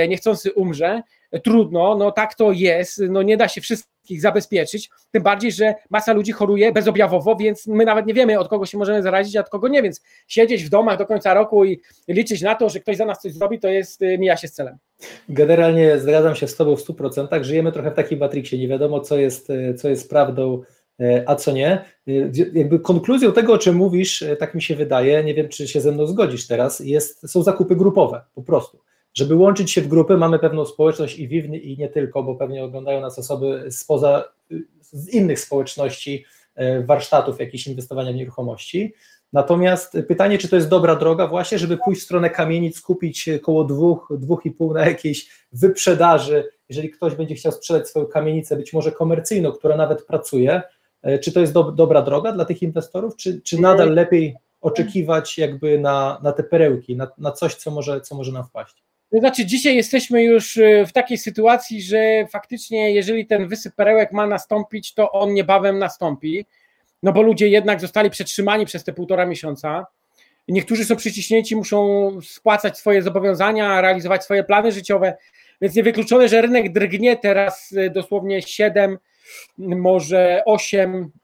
[0.09, 1.03] niechcący umrze.
[1.45, 3.03] Trudno, no tak to jest.
[3.09, 7.67] No nie da się wszystkich ich zabezpieczyć, tym bardziej, że masa ludzi choruje bezobjawowo, więc
[7.67, 10.65] my nawet nie wiemy, od kogo się możemy zarazić, a od kogo nie, więc siedzieć
[10.65, 13.59] w domach do końca roku i liczyć na to, że ktoś za nas coś zrobi,
[13.59, 14.79] to jest, y, mija się z celem.
[15.29, 19.19] Generalnie zgadzam się z Tobą w 100%, żyjemy trochę w takim matrixie, nie wiadomo co
[19.19, 20.63] jest, y, co jest prawdą,
[21.01, 21.85] y, a co nie.
[22.53, 25.93] Jakby konkluzją tego, o czym mówisz, tak mi się wydaje, nie wiem, czy się ze
[25.93, 28.84] mną zgodzisz teraz, jest, są zakupy grupowe, po prostu.
[29.15, 32.65] Żeby łączyć się w grupy, mamy pewną społeczność i WIW i nie tylko, bo pewnie
[32.65, 34.25] oglądają nas osoby spoza,
[34.81, 36.25] z innych społeczności,
[36.55, 38.95] e, warsztatów, jakichś inwestowania w nieruchomości.
[39.33, 43.65] Natomiast pytanie, czy to jest dobra droga właśnie, żeby pójść w stronę kamienic, skupić około
[43.65, 48.73] dwóch, dwóch i pół na jakiejś wyprzedaży, jeżeli ktoś będzie chciał sprzedać swoją kamienicę, być
[48.73, 50.63] może komercyjną, która nawet pracuje,
[51.03, 55.39] e, czy to jest do, dobra droga dla tych inwestorów, czy, czy nadal lepiej oczekiwać
[55.39, 58.85] jakby na, na te perełki, na, na coś, co może, co może nam wpaść?
[59.15, 64.13] To znaczy, dzisiaj jesteśmy już e, w takiej sytuacji, że faktycznie, jeżeli ten wysyp perełek
[64.13, 66.47] ma nastąpić, to on niebawem nastąpi,
[67.03, 69.87] no bo ludzie jednak zostali przetrzymani przez te półtora miesiąca.
[70.49, 75.17] Niektórzy są przyciśnięci, muszą spłacać swoje zobowiązania, realizować swoje plany życiowe,
[75.61, 78.99] więc niewykluczone, że rynek drgnie teraz e, dosłownie 7,
[79.59, 81.11] może 8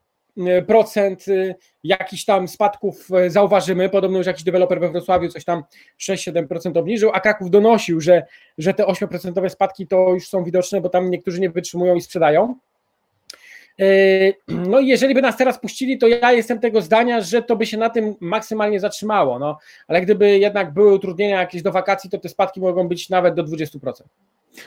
[0.67, 3.89] procent y, jakichś tam spadków y, zauważymy.
[3.89, 5.63] Podobno już jakiś deweloper we Wrocławiu coś tam
[5.99, 8.23] 6-7% obniżył, a Kraków donosił, że,
[8.57, 12.55] że te 8% spadki to już są widoczne, bo tam niektórzy nie wytrzymują i sprzedają.
[14.47, 17.65] No i jeżeli by nas teraz puścili, to ja jestem tego zdania, że to by
[17.65, 19.39] się na tym maksymalnie zatrzymało.
[19.39, 23.33] No, ale gdyby jednak były utrudnienia jakieś do wakacji, to te spadki mogą być nawet
[23.33, 24.03] do 20%.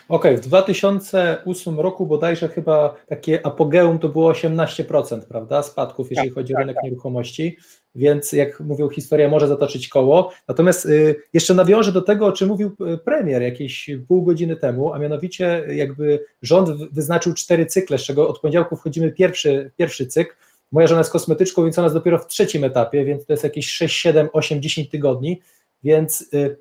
[0.09, 6.29] Okej, okay, w 2008 roku bodajże chyba takie apogeum to było 18%, prawda, spadków, jeżeli
[6.29, 6.85] tak, chodzi o tak, rynek tak.
[6.85, 7.57] nieruchomości,
[7.95, 10.33] więc jak mówią, historia może zatoczyć koło.
[10.49, 14.93] Natomiast y, jeszcze nawiążę do tego, o czym mówił y, premier jakieś pół godziny temu,
[14.93, 20.35] a mianowicie jakby rząd wyznaczył cztery cykle, z czego od poniedziałku wchodzimy pierwszy, pierwszy cykl.
[20.73, 23.71] Moja żona jest kosmetyczką, więc ona jest dopiero w trzecim etapie, więc to jest jakieś
[23.71, 25.41] 6, 7, 8, 10 tygodni,
[25.83, 26.57] więc y,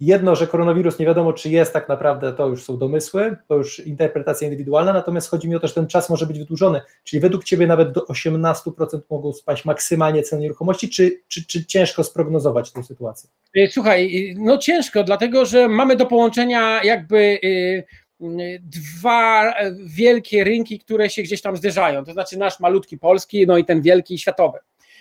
[0.00, 3.78] Jedno, że koronawirus nie wiadomo, czy jest tak naprawdę, to już są domysły, to już
[3.78, 7.44] interpretacja indywidualna, natomiast chodzi mi o to, że ten czas może być wydłużony, czyli według
[7.44, 12.82] Ciebie nawet do 18% mogą spaść maksymalnie ceny nieruchomości, czy, czy, czy ciężko sprognozować tę
[12.82, 13.30] sytuację?
[13.56, 17.84] E, słuchaj, no ciężko, dlatego że mamy do połączenia jakby y,
[18.22, 19.54] y, dwa
[19.86, 23.82] wielkie rynki, które się gdzieś tam zderzają, to znaczy nasz malutki polski, no i ten
[23.82, 24.58] wielki światowy.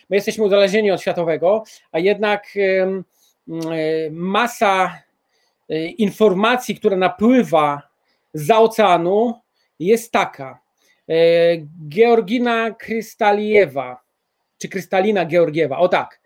[0.09, 3.03] My jesteśmy uzależnieni od światowego, a jednak E,
[4.11, 5.01] masa
[5.69, 7.81] e, informacji, która napływa
[8.33, 9.33] za oceanu,
[9.79, 10.59] jest taka.
[11.09, 11.13] E,
[11.89, 14.01] Georgina Krystaliewa,
[14.57, 16.21] czy Krystalina Georgiewa, o tak,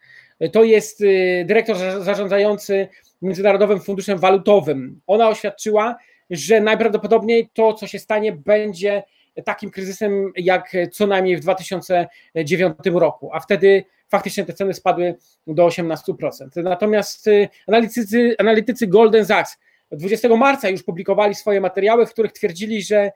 [0.51, 1.03] to jest
[1.45, 2.87] dyrektor zarządzający
[3.21, 5.01] Międzynarodowym Funduszem Walutowym.
[5.07, 5.95] Ona oświadczyła,
[6.29, 9.03] że najprawdopodobniej to, co się stanie, będzie
[9.45, 15.15] takim kryzysem jak co najmniej w 2009 roku, a wtedy faktycznie te ceny spadły
[15.47, 16.63] do 18%.
[16.63, 19.57] Natomiast y, analitycy, analitycy Golden Sachs
[19.91, 23.11] 20 marca już publikowali swoje materiały, w których twierdzili, że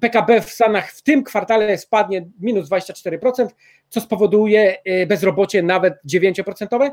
[0.00, 3.48] PKB w Stanach w tym kwartale spadnie minus 24%,
[3.88, 6.90] co spowoduje y, bezrobocie nawet 9%.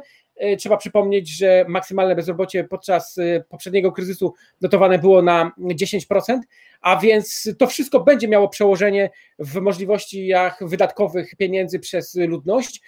[0.58, 6.40] Trzeba przypomnieć, że maksymalne bezrobocie podczas poprzedniego kryzysu notowane było na 10%,
[6.82, 12.82] a więc to wszystko będzie miało przełożenie w możliwościach wydatkowych pieniędzy przez ludność,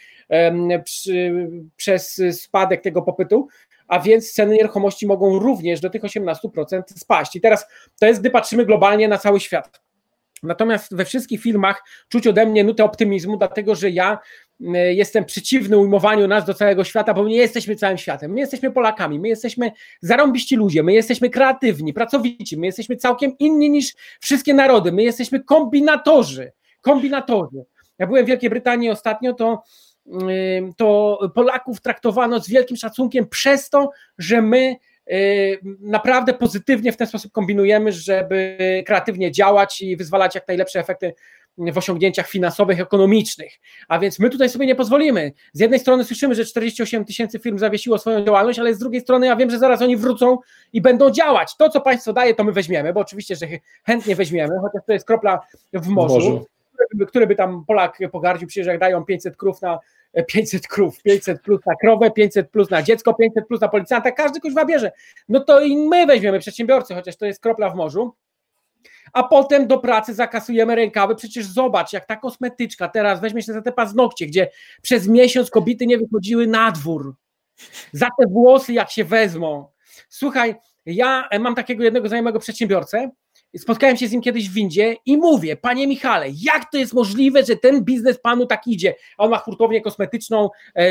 [1.76, 3.48] przez spadek tego popytu,
[3.90, 7.36] a więc ceny nieruchomości mogą również do tych 18% spaść.
[7.36, 7.68] I teraz
[8.00, 9.82] to jest, gdy patrzymy globalnie na cały świat.
[10.44, 14.20] Natomiast we wszystkich filmach czuć ode mnie nutę optymizmu, dlatego że ja
[14.74, 18.32] e, jestem przeciwny ujmowaniu nas do całego świata, bo my nie jesteśmy całym światem.
[18.32, 19.72] My jesteśmy Polakami, my jesteśmy
[20.02, 24.92] zarąbiści ludzie, my jesteśmy kreatywni, pracowici, my jesteśmy całkiem inni niż wszystkie narody.
[24.92, 26.52] My jesteśmy kombinatorzy.
[26.82, 27.66] Kombinatorzy.
[28.00, 29.64] Ja byłem w Wielkiej Brytanii ostatnio, to
[30.78, 34.76] to Polaków traktowano z wielkim szacunkiem przez to, że my
[35.80, 41.14] naprawdę pozytywnie w ten sposób kombinujemy, żeby kreatywnie działać i wyzwalać jak najlepsze efekty
[41.58, 43.60] w osiągnięciach finansowych, ekonomicznych.
[43.88, 45.32] A więc my tutaj sobie nie pozwolimy.
[45.54, 49.28] Z jednej strony słyszymy, że 48 tysięcy firm zawiesiło swoją działalność, ale z drugiej strony
[49.28, 50.38] ja wiem, że zaraz oni wrócą
[50.74, 51.58] i będą działać.
[51.58, 53.48] To, co państwo daje, to my weźmiemy, bo oczywiście, że
[53.86, 55.40] chętnie weźmiemy, chociaż to jest kropla
[55.74, 56.14] w morzu.
[56.14, 56.46] W morzu.
[57.08, 59.80] Który by tam Polak pogardził, przecież jak dają 500 krów na
[60.28, 64.40] 500 krów, 500 plus na krowę, 500 plus na dziecko, 500 plus na policjanta, każdy
[64.40, 64.92] kuźwa bierze.
[65.30, 68.16] No to i my weźmiemy przedsiębiorcy, chociaż to jest kropla w morzu.
[69.14, 71.16] A potem do pracy zakasujemy rękawy.
[71.16, 74.50] Przecież zobacz, jak ta kosmetyczka teraz weźmie się za te paznokcie, gdzie
[74.82, 77.16] przez miesiąc kobiety nie wychodziły na dwór.
[77.92, 79.68] Za te włosy, jak się wezmą.
[80.10, 83.10] Słuchaj, ja mam takiego jednego znajomego przedsiębiorcę,
[83.58, 87.46] spotkałem się z nim kiedyś w windzie i mówię, panie Michale, jak to jest możliwe,
[87.46, 88.96] że ten biznes panu tak idzie?
[89.18, 90.84] A on ma hurtownię kosmetyczną, e,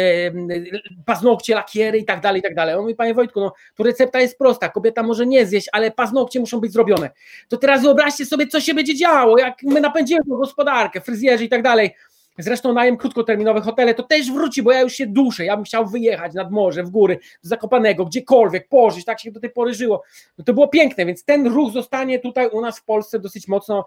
[1.07, 2.75] paznokcie, lakiery i tak dalej, i tak dalej.
[2.75, 6.40] On mówi, panie Wojtku, no to recepta jest prosta, kobieta może nie zjeść, ale paznokcie
[6.40, 7.11] muszą być zrobione.
[7.49, 11.62] To teraz wyobraźcie sobie, co się będzie działo, jak my napędzimy gospodarkę, fryzjerzy i tak
[11.62, 11.90] dalej.
[12.38, 15.44] Zresztą najem krótkoterminowe hotele to też wróci, bo ja już się duszę.
[15.44, 19.05] Ja bym chciał wyjechać nad morze, w góry, do Zakopanego, gdziekolwiek, pożyć.
[19.05, 20.03] Tak się do tej pory żyło.
[20.38, 23.87] No to było piękne, więc ten ruch zostanie tutaj u nas w Polsce dosyć mocno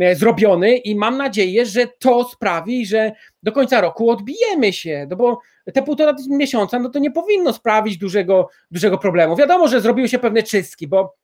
[0.00, 5.16] e, zrobiony i mam nadzieję, że to sprawi, że do końca roku odbijemy się, no
[5.16, 5.40] bo
[5.74, 9.36] te półtora miesiąca, no to nie powinno sprawić dużego, dużego problemu.
[9.36, 11.19] Wiadomo, że zrobiły się pewne czystki, bo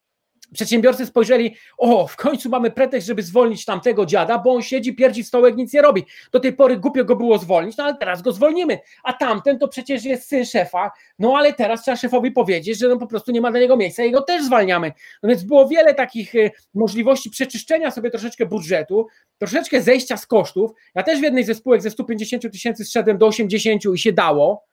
[0.56, 5.24] Przedsiębiorcy spojrzeli, o, w końcu mamy pretekst, żeby zwolnić tamtego dziada, bo on siedzi, pierdzi
[5.24, 6.04] w stołek, nic nie robi.
[6.32, 8.78] Do tej pory głupio go było zwolnić, no ale teraz go zwolnimy.
[9.04, 12.96] A tamten to przecież jest syn szefa, no ale teraz trzeba szefowi powiedzieć, że no
[12.96, 14.92] po prostu nie ma dla niego miejsca i go też zwalniamy.
[15.22, 19.06] No więc było wiele takich y, możliwości przeczyszczenia sobie troszeczkę budżetu,
[19.38, 20.70] troszeczkę zejścia z kosztów.
[20.94, 24.64] Ja też w jednej ze spółek ze 150 tysięcy zszedłem do 80 i się dało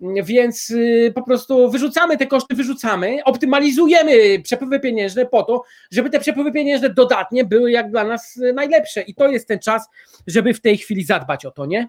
[0.00, 6.20] więc y, po prostu wyrzucamy te koszty, wyrzucamy, optymalizujemy przepływy pieniężne po to, żeby te
[6.20, 9.02] przepływy pieniężne dodatnie były jak dla nas najlepsze.
[9.02, 9.88] I to jest ten czas,
[10.26, 11.88] żeby w tej chwili zadbać o to, nie?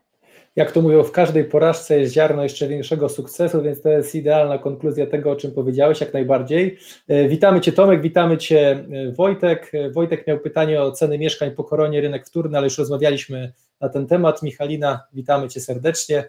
[0.57, 4.57] Jak to mówią, w każdej porażce jest ziarno jeszcze większego sukcesu, więc to jest idealna
[4.57, 6.77] konkluzja tego, o czym powiedziałeś, jak najbardziej.
[7.07, 9.71] E, witamy Cię Tomek, witamy Cię e, Wojtek.
[9.73, 13.89] E, Wojtek miał pytanie o ceny mieszkań po koronie, rynek wtórny, ale już rozmawialiśmy na
[13.89, 14.43] ten temat.
[14.43, 16.23] Michalina, witamy Cię serdecznie.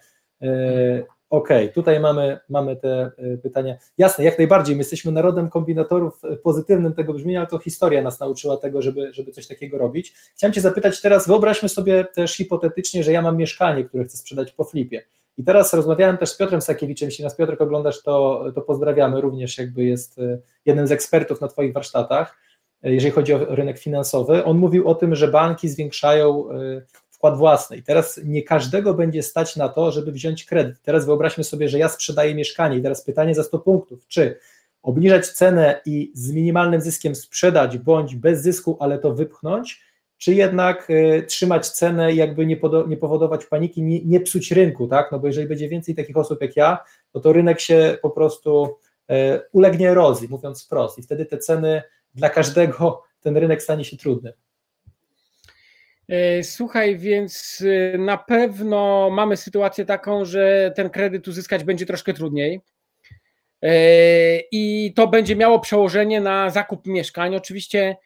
[1.31, 3.77] Okay, tutaj mamy, mamy te y, pytania.
[3.99, 4.77] Jasne, jak najbardziej.
[4.77, 9.12] My jesteśmy narodem kombinatorów y, pozytywnym tego brzmienia, ale to historia nas nauczyła tego, żeby,
[9.12, 10.14] żeby coś takiego robić.
[10.35, 14.53] Chciałem Cię zapytać teraz, wyobraźmy sobie też hipotetycznie, że ja mam mieszkanie, które chcę sprzedać
[14.53, 15.03] po flipie.
[15.38, 19.59] I teraz rozmawiałem też z Piotrem Sakiewiczem, jeśli nas Piotrek oglądasz, to, to pozdrawiamy, również
[19.59, 22.38] jakby jest y, jednym z ekspertów na Twoich warsztatach,
[22.83, 24.45] jeżeli chodzi o rynek finansowy.
[24.45, 26.45] On mówił o tym, że banki zwiększają
[27.19, 27.77] wkład własny.
[27.77, 30.83] I teraz nie każdego będzie stać na to, żeby wziąć kredyt.
[30.83, 34.39] Teraz wyobraźmy sobie, że ja sprzedaję mieszkanie i teraz pytanie za 100 punktów, czy
[34.83, 39.83] obniżać cenę i z minimalnym zyskiem sprzedać, bądź bez zysku, ale to wypchnąć,
[40.19, 45.13] czy jednak y, trzymać cenę jakby nie, nie powodować paniki, nie, nie, psuć rynku, tak?
[45.13, 46.79] No bo jeżeli będzie więcej takich osób jak ja,
[47.15, 48.77] no to rynek się po prostu
[49.11, 49.15] y,
[49.53, 51.83] ulegnie erozji, mówiąc wprost, i wtedy te ceny
[52.15, 54.33] dla każdego, ten rynek stanie się trudny.
[56.09, 62.14] E, słuchaj, więc e, na pewno mamy sytuację taką, że ten kredyt uzyskać będzie troszkę
[62.14, 62.61] trudniej.
[63.62, 63.71] E,
[64.53, 67.37] I to będzie miało przełożenie na zakup mieszkań.
[67.37, 67.97] Oczywiście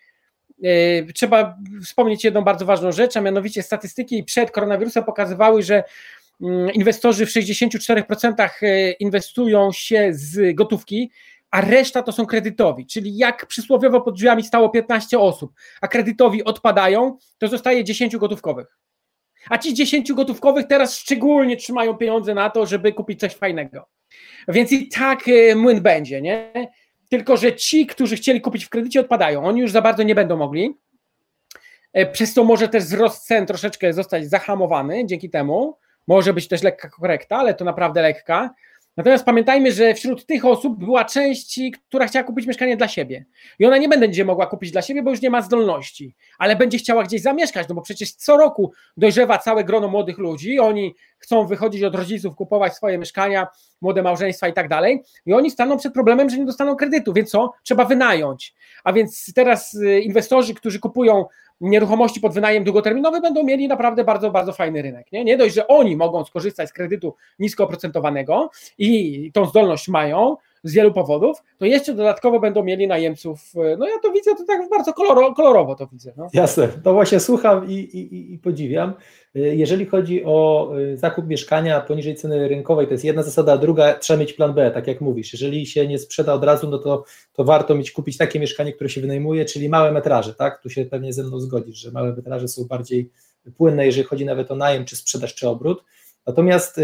[1.15, 5.85] trzeba wspomnieć jedną bardzo ważną rzecz, a mianowicie statystyki przed koronawirusem pokazywały, że
[6.43, 8.49] mm, inwestorzy w 64%
[8.99, 11.11] inwestują się z gotówki,
[11.53, 12.87] a reszta to są kredytowi.
[12.87, 18.79] Czyli jak przysłowiowo pod drzwiami stało 15 osób, a kredytowi odpadają, to zostaje 10 gotówkowych.
[19.51, 23.89] A ci 10 gotówkowych teraz szczególnie trzymają pieniądze na to, żeby kupić coś fajnego.
[24.49, 26.53] Więc i tak e, młyn będzie, nie?
[27.09, 29.45] Tylko, że ci, którzy chcieli kupić w kredycie, odpadają.
[29.45, 30.79] Oni już za bardzo nie będą mogli.
[31.93, 35.79] E, przez to może też wzrost cen troszeczkę zostać zahamowany dzięki temu.
[36.07, 38.51] Może być też lekka korekta, ale to naprawdę lekka.
[38.97, 43.25] Natomiast pamiętajmy, że wśród tych osób była część, która chciała kupić mieszkanie dla siebie.
[43.59, 46.79] I ona nie będzie mogła kupić dla siebie, bo już nie ma zdolności, ale będzie
[46.79, 51.47] chciała gdzieś zamieszkać, no bo przecież co roku dojrzewa całe grono młodych ludzi, oni chcą
[51.47, 53.47] wychodzić od rodziców, kupować swoje mieszkania,
[53.81, 55.03] młode małżeństwa i tak dalej.
[55.27, 57.53] I oni staną przed problemem, że nie dostaną kredytu, więc co?
[57.63, 58.55] Trzeba wynająć.
[58.85, 61.25] A więc teraz y, inwestorzy, którzy kupują
[61.61, 65.13] nieruchomości pod wynajem długoterminowy będą mieli naprawdę bardzo, bardzo fajny rynek.
[65.13, 70.37] Nie, nie dość, że oni mogą skorzystać z kredytu nisko oprocentowanego i tą zdolność mają,
[70.63, 73.53] z wielu powodów, to jeszcze dodatkowo będą mieli najemców.
[73.57, 76.13] E, no ja to widzę, to tak bardzo koloro, kolorowo to widzę.
[76.17, 76.29] No.
[76.35, 78.95] Jasne, to właśnie słucham i, i, i podziwiam.
[79.35, 83.59] E, jeżeli chodzi o e, zakup mieszkania poniżej ceny rynkowej, to jest jedna zasada, a
[83.59, 85.33] druga trzeba mieć plan B, tak jak mówisz.
[85.33, 88.91] Jeżeli się nie sprzeda od razu, no to, to warto mieć kupić takie mieszkanie, które
[88.91, 90.63] się wynajmuje, czyli małe metraże, tak?
[90.63, 93.11] Tu się pewnie ze mną zgodzisz, że małe metraże są bardziej
[93.57, 95.85] płynne, jeżeli chodzi nawet o najem, czy sprzedaż, czy obrót.
[96.27, 96.81] Natomiast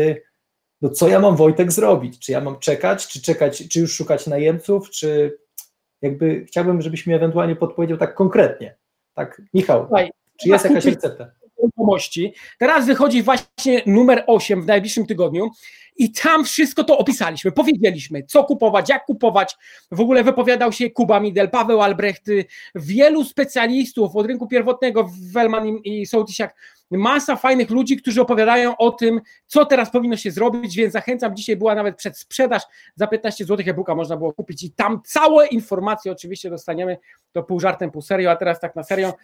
[0.82, 2.18] no co ja mam Wojtek zrobić?
[2.18, 5.38] Czy ja mam czekać, czy czekać, czy już szukać najemców, czy
[6.02, 8.76] jakby chciałbym, żebyś mi ewentualnie podpowiedział tak konkretnie.
[9.14, 10.10] Tak, Michał, Słuchaj,
[10.40, 11.30] czy jest jakaś recepta?
[12.58, 15.50] Teraz wychodzi właśnie numer 8 w najbliższym tygodniu
[15.96, 19.56] i tam wszystko to opisaliśmy, powiedzieliśmy, co kupować, jak kupować.
[19.90, 22.26] W ogóle wypowiadał się Kuba Midel, Paweł Albrecht,
[22.74, 26.54] wielu specjalistów od rynku pierwotnego, Wellman i Sołtysiak
[26.90, 31.56] masa fajnych ludzi, którzy opowiadają o tym, co teraz powinno się zrobić, więc zachęcam, dzisiaj
[31.56, 32.62] była nawet przedsprzedaż,
[32.94, 36.98] za 15 zł e-booka można było kupić i tam całe informacje oczywiście dostaniemy,
[37.32, 39.14] to pół żartem, pół serio, a teraz tak na serio,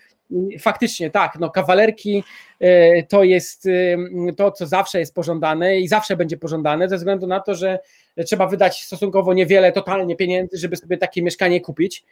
[0.61, 2.25] faktycznie tak, no kawalerki
[2.61, 7.27] e, to jest e, to, co zawsze jest pożądane i zawsze będzie pożądane, ze względu
[7.27, 7.79] na to, że
[8.27, 12.05] trzeba wydać stosunkowo niewiele totalnie pieniędzy, żeby sobie takie mieszkanie kupić,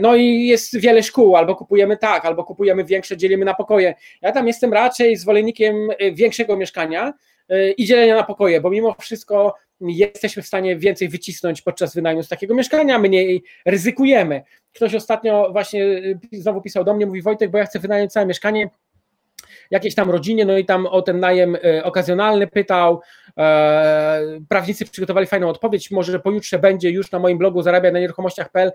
[0.00, 3.94] no i jest wiele szkół, albo kupujemy tak, albo kupujemy większe, dzielimy na pokoje.
[4.22, 7.12] Ja tam jestem raczej zwolennikiem e, większego mieszkania
[7.48, 12.22] e, i dzielenia na pokoje, bo mimo wszystko jesteśmy w stanie więcej wycisnąć podczas wynajmu
[12.22, 14.42] z takiego mieszkania, mniej ryzykujemy.
[14.74, 15.86] Ktoś ostatnio właśnie
[16.32, 18.70] znowu pisał do mnie, mówi Wojtek, bo ja chcę wynająć całe mieszkanie,
[19.70, 23.00] jakiejś tam rodzinie, no i tam o ten najem e, okazjonalny pytał.
[23.38, 28.72] E, prawnicy przygotowali fajną odpowiedź, może pojutrze będzie już na moim blogu zarabia na nieruchomościach.pl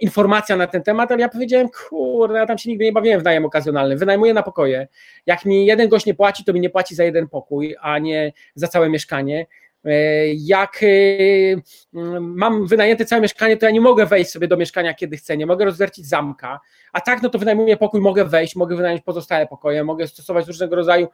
[0.00, 3.24] informacja na ten temat, ale ja powiedziałem, kurde, ja tam się nigdy nie bawiłem w
[3.24, 4.88] najem okazjonalny, wynajmuję na pokoje.
[5.26, 8.32] Jak mi jeden gość nie płaci, to mi nie płaci za jeden pokój, a nie
[8.54, 9.46] za całe mieszkanie.
[9.86, 10.86] E, jak e,
[12.20, 15.46] mam wynajęte całe mieszkanie, to ja nie mogę wejść sobie do mieszkania, kiedy chcę, nie
[15.46, 16.60] mogę rozwercić zamka,
[16.92, 20.76] a tak, no to wynajmuję pokój, mogę wejść, mogę wynająć pozostałe pokoje, mogę stosować różnego
[20.76, 21.08] rodzaju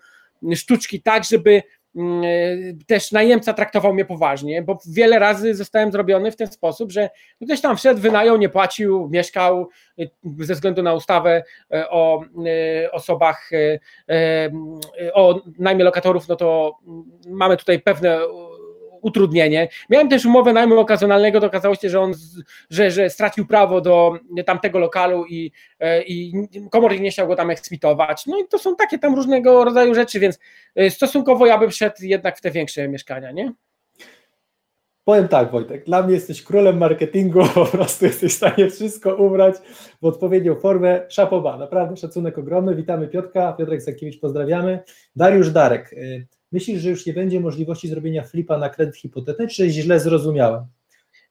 [0.54, 1.62] sztuczki tak, żeby
[1.96, 6.92] mm, e, też najemca traktował mnie poważnie, bo wiele razy zostałem zrobiony w ten sposób,
[6.92, 7.10] że
[7.44, 9.68] ktoś tam wszedł, wynajął, nie płacił, mieszkał
[10.38, 11.44] ze względu na ustawę
[11.90, 12.24] o
[12.92, 13.50] osobach,
[15.14, 16.78] o najmie lokatorów, no to
[17.26, 18.18] mamy tutaj pewne
[19.02, 19.68] utrudnienie.
[19.90, 22.12] Miałem też umowę najmu okazjonalnego, to okazało się, że on
[22.70, 26.32] że, że stracił prawo do tamtego lokalu i, e, i
[26.70, 28.26] komornik nie chciał go tam eksmitować.
[28.26, 30.38] No i to są takie tam różnego rodzaju rzeczy, więc
[30.74, 33.52] e, stosunkowo ja bym szedł jednak w te większe mieszkania, nie?
[35.04, 39.54] Powiem tak, Wojtek, dla mnie jesteś królem marketingu, po prostu jesteś w stanie wszystko ubrać
[40.02, 41.06] w odpowiednią formę.
[41.08, 42.74] Szapoba, naprawdę szacunek ogromny.
[42.74, 44.80] Witamy Piotrka, Piotrek Sakiewicz, pozdrawiamy.
[45.16, 49.70] Dariusz Darek, y, Myślisz, że już nie będzie możliwości zrobienia flipa na kredyt hipotetyczny, czy
[49.70, 50.66] źle zrozumiałem?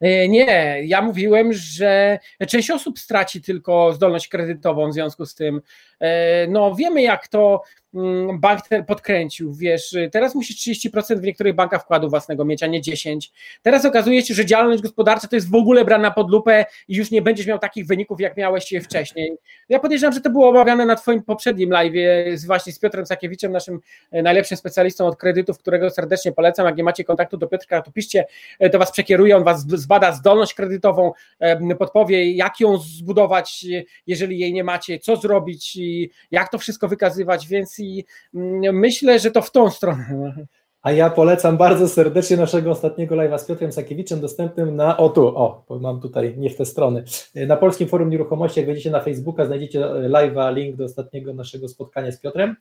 [0.02, 5.62] E, nie, ja mówiłem, że część osób straci tylko zdolność kredytową w związku z tym.
[6.02, 7.62] E, no, wiemy, jak to
[7.94, 12.82] Mm, bank podkręcił, wiesz, teraz musisz 30% w niektórych bankach wkładu własnego mieć, a nie
[12.82, 13.32] 10%.
[13.62, 17.12] Teraz okazuje się, że działalność gospodarcza to jest w ogóle brana pod lupę i już
[17.12, 19.38] nie będziesz miał takich wyników, jak miałeś wcześniej.
[19.70, 21.94] Ja podejrzewam, że to było omawiane na twoim poprzednim live
[22.34, 23.80] z, właśnie z Piotrem Sakiewiczem, naszym
[24.12, 26.66] e, najlepszym specjalistą od kredytów, którego serdecznie polecam.
[26.66, 28.26] Jak nie macie kontaktu do Piotrka, to piszcie,
[28.60, 33.66] e, to was przekieruje, on was zbada zdolność kredytową, e, podpowie, jak ją zbudować,
[34.08, 39.20] jeżeli jej nie macie, co zrobić i jak to wszystko wykazywać, więc i mm, myślę,
[39.20, 40.34] że to w tą stronę.
[40.82, 45.28] A ja polecam bardzo serdecznie naszego ostatniego live'a z Piotrem Sakiewiczem, dostępnym na, o tu,
[45.28, 47.04] o, mam tutaj, nie w te strony,
[47.48, 52.12] na Polskim Forum Nieruchomości, jak wejdziecie na Facebooka, znajdziecie live'a, link do ostatniego naszego spotkania
[52.12, 52.56] z Piotrem.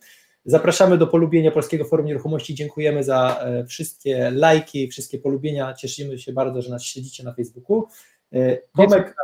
[0.44, 6.32] Zapraszamy do polubienia Polskiego Forum Nieruchomości, dziękujemy za e, wszystkie lajki, wszystkie polubienia, cieszymy się
[6.32, 7.86] bardzo, że nas śledzicie na Facebooku.
[8.32, 9.14] E, Tomek,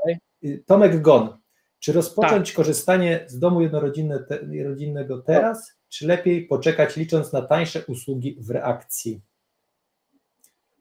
[0.66, 1.28] Tomek Gon,
[1.86, 2.56] czy rozpocząć tak.
[2.56, 9.20] korzystanie z domu jednorodzinnego teraz, czy lepiej poczekać licząc na tańsze usługi w reakcji?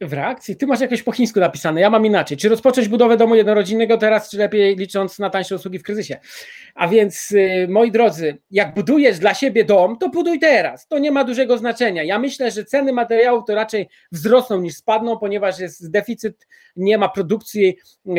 [0.02, 0.56] W reakcji?
[0.58, 2.38] Ty masz jakieś po chińsku napisane, ja mam inaczej.
[2.38, 6.20] Czy rozpocząć budowę domu jednorodzinnego teraz, czy lepiej licząc na tańsze usługi w kryzysie?
[6.76, 10.88] A więc, yy, moi drodzy, jak budujesz dla siebie dom, to buduj teraz.
[10.88, 12.04] To nie ma dużego znaczenia.
[12.04, 17.10] Ja myślę, że ceny materiałów to raczej wzrosną niż spadną, ponieważ jest deficyt, nie ma
[17.10, 17.78] produkcji,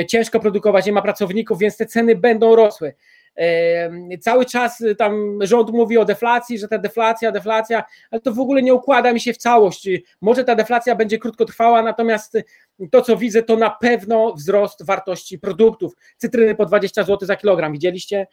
[0.09, 2.95] ciężko produkować, nie ma pracowników, więc te ceny będą rosły.
[4.21, 8.63] Cały czas tam rząd mówi o deflacji, że ta deflacja, deflacja, ale to w ogóle
[8.63, 9.89] nie układa mi się w całość.
[10.21, 12.39] Może ta deflacja będzie krótkotrwała, natomiast
[12.91, 15.93] to, co widzę, to na pewno wzrost wartości produktów.
[16.17, 18.27] Cytryny po 20 zł za kilogram, widzieliście?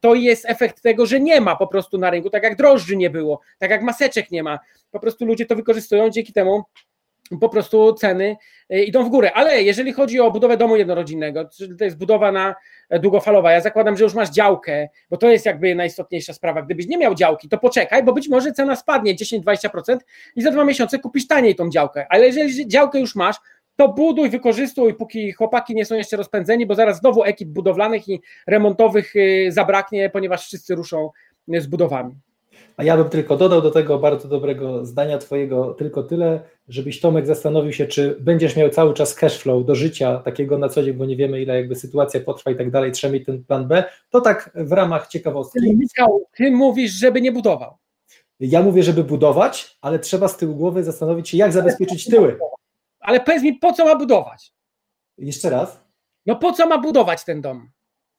[0.00, 3.10] To jest efekt tego, że nie ma po prostu na rynku, tak jak drożdży nie
[3.10, 4.58] było, tak jak maseczek nie ma.
[4.90, 6.62] Po prostu ludzie to wykorzystują, dzięki temu
[7.40, 8.36] po prostu ceny
[8.70, 9.32] e, idą w górę.
[9.34, 11.44] Ale jeżeli chodzi o budowę domu jednorodzinnego,
[11.78, 12.54] to jest budowa na
[12.90, 16.62] e, długofalowa, ja zakładam, że już masz działkę, bo to jest jakby najistotniejsza sprawa.
[16.62, 19.98] Gdybyś nie miał działki, to poczekaj, bo być może cena spadnie 10-20%
[20.36, 22.06] i za dwa miesiące kupisz taniej tą działkę.
[22.10, 23.36] Ale jeżeli działkę już masz,
[23.76, 28.20] to buduj, wykorzystuj, póki chłopaki nie są jeszcze rozpędzeni, bo zaraz znowu ekip budowlanych i
[28.46, 31.10] remontowych e, zabraknie, ponieważ wszyscy ruszą
[31.48, 32.27] z budowami.
[32.76, 37.26] A ja bym tylko dodał do tego bardzo dobrego zdania Twojego tylko tyle, żebyś Tomek
[37.26, 40.94] zastanowił się, czy będziesz miał cały czas cash flow do życia takiego na co dzień,
[40.94, 43.84] bo nie wiemy ile jakby sytuacja potrwa i tak dalej, trzeba mieć ten plan B.
[44.10, 45.76] To tak w ramach ciekawostki.
[45.76, 47.76] Michał, ty mówisz, żeby nie budował.
[48.40, 52.38] Ja mówię, żeby budować, ale trzeba z tyłu głowy zastanowić się, jak zabezpieczyć tyły.
[53.00, 54.52] Ale powiedz mi, po co ma budować?
[55.18, 55.80] Jeszcze raz?
[56.26, 57.70] No po co ma budować ten dom?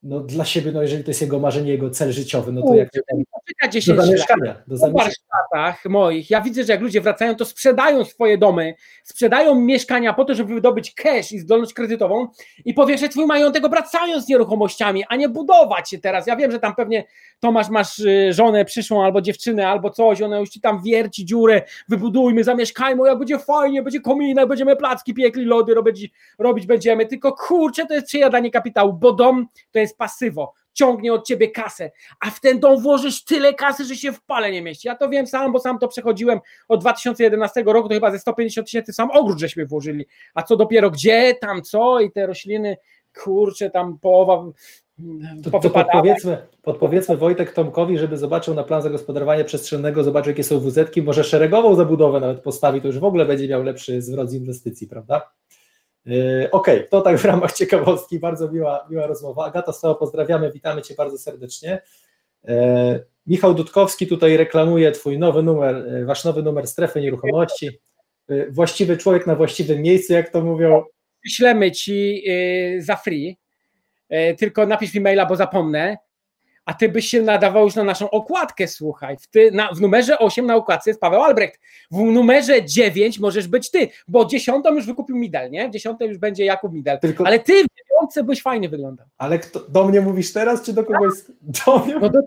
[0.04, 2.90] No, dla siebie, no jeżeli to jest jego marzenie, jego cel życiowy, no to jak
[3.32, 5.04] poczeka 10 do zamieszkania, do zamieszkania.
[5.04, 8.74] warsztatach moich, ja widzę, że jak ludzie wracają, to sprzedają swoje domy,
[9.04, 12.28] sprzedają mieszkania po to, żeby wydobyć cash i zdolność kredytową
[12.66, 16.28] i powiększać swój majątek obracając nieruchomościami, a nie budować się teraz.
[16.28, 17.06] Ja wiem, że tam pewnie
[17.40, 21.62] Tomasz masz y, żonę przyszłą albo dziewczynę, albo coś, ona już ci tam wierci dziurę,
[21.90, 27.34] wybudujmy, zamieszkajmy, jak będzie fajnie, będzie kominek, będziemy placki piekli, lody robić, robić będziemy, tylko
[27.34, 32.30] kurczę, to jest przejadanie kapitału, bo dom to jest pasywo, ciągnie od ciebie kasę, a
[32.30, 34.88] w ten dom włożysz tyle kasy, że się w pale nie mieści.
[34.88, 38.68] Ja to wiem sam, bo sam to przechodziłem od 2011 roku, to chyba ze 150
[38.68, 42.78] tysięcy sam ogród żeśmy włożyli, a co dopiero gdzie, tam co i te rośliny,
[43.24, 44.44] kurczę, tam połowa
[45.44, 50.60] to, to podpowiedzmy, podpowiedzmy Wojtek Tomkowi, żeby zobaczył na plan zagospodarowania przestrzennego, zobaczył jakie są
[50.60, 54.34] wz może szeregową zabudowę nawet postawi, to już w ogóle będzie miał lepszy zwrot z
[54.34, 55.32] inwestycji, prawda?
[56.10, 59.46] Yy, okej, okay, to tak w ramach ciekawostki, bardzo miła, miła rozmowa.
[59.46, 61.82] Agata Stoła, pozdrawiamy, witamy Cię bardzo serdecznie.
[62.44, 67.70] Yy, Michał Dudkowski tutaj reklamuje Twój nowy numer, yy, Wasz nowy numer strefy nieruchomości.
[68.50, 70.84] Właściwy człowiek na właściwym miejscu, jak to mówią.
[71.24, 72.24] Wyślemy Ci
[72.80, 73.38] za free,
[74.38, 75.98] tylko napisz mi maila, bo zapomnę
[76.70, 79.18] a ty byś się nadawał już na naszą okładkę, słuchaj.
[79.18, 81.60] W, ty, na, w numerze 8 na okładce jest Paweł Albrecht.
[81.92, 85.70] W numerze 9 możesz być ty, bo dziesiątą już wykupił Midel, nie?
[85.70, 87.00] W dziesiątej już będzie Jakub Midel.
[87.00, 87.28] Tylko...
[87.28, 89.08] Ale ty w dziewiątce byś fajnie wyglądał.
[89.18, 91.14] Ale kto, do mnie mówisz teraz, czy do kogoś?
[91.66, 92.00] Do mnie?
[92.00, 92.20] No, do,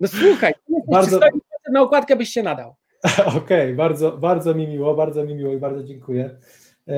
[0.00, 0.54] no słuchaj,
[0.88, 1.20] bardzo...
[1.72, 2.74] na okładkę byś się nadał.
[3.26, 6.30] Okej, okay, bardzo, bardzo mi miło, bardzo mi miło i bardzo dziękuję.
[6.88, 6.94] E,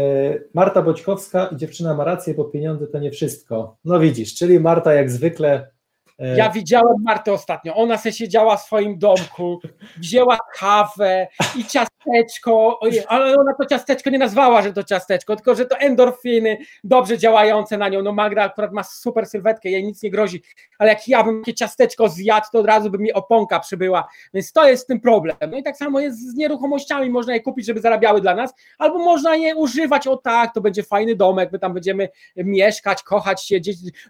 [0.55, 3.77] Marta Boćkowska i dziewczyna ma rację, bo pieniądze to nie wszystko.
[3.85, 5.74] No widzisz, czyli Marta jak zwykle
[6.19, 7.75] ja widziałem Martę ostatnio.
[7.75, 9.61] Ona se siedziała w swoim domku,
[9.97, 15.67] wzięła kawę i ciasteczko, ale ona to ciasteczko nie nazwała, że to ciasteczko, tylko że
[15.67, 18.03] to endorfiny dobrze działające na nią.
[18.03, 20.43] No Magda akurat ma super sylwetkę, jej nic nie grozi,
[20.79, 24.09] ale jak ja bym takie ciasteczko zjadł, to od razu by mi oponka przybyła.
[24.35, 25.37] Więc to jest tym problem.
[25.51, 27.11] No i tak samo jest z nieruchomościami.
[27.11, 30.07] Można je kupić, żeby zarabiały dla nas, albo można je używać.
[30.07, 33.61] O tak, to będzie fajny domek, my tam będziemy mieszkać, kochać się,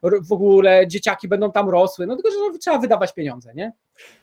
[0.03, 3.73] w ogóle dzieciaki będą tam rosły no tylko, że trzeba wydawać pieniądze, nie?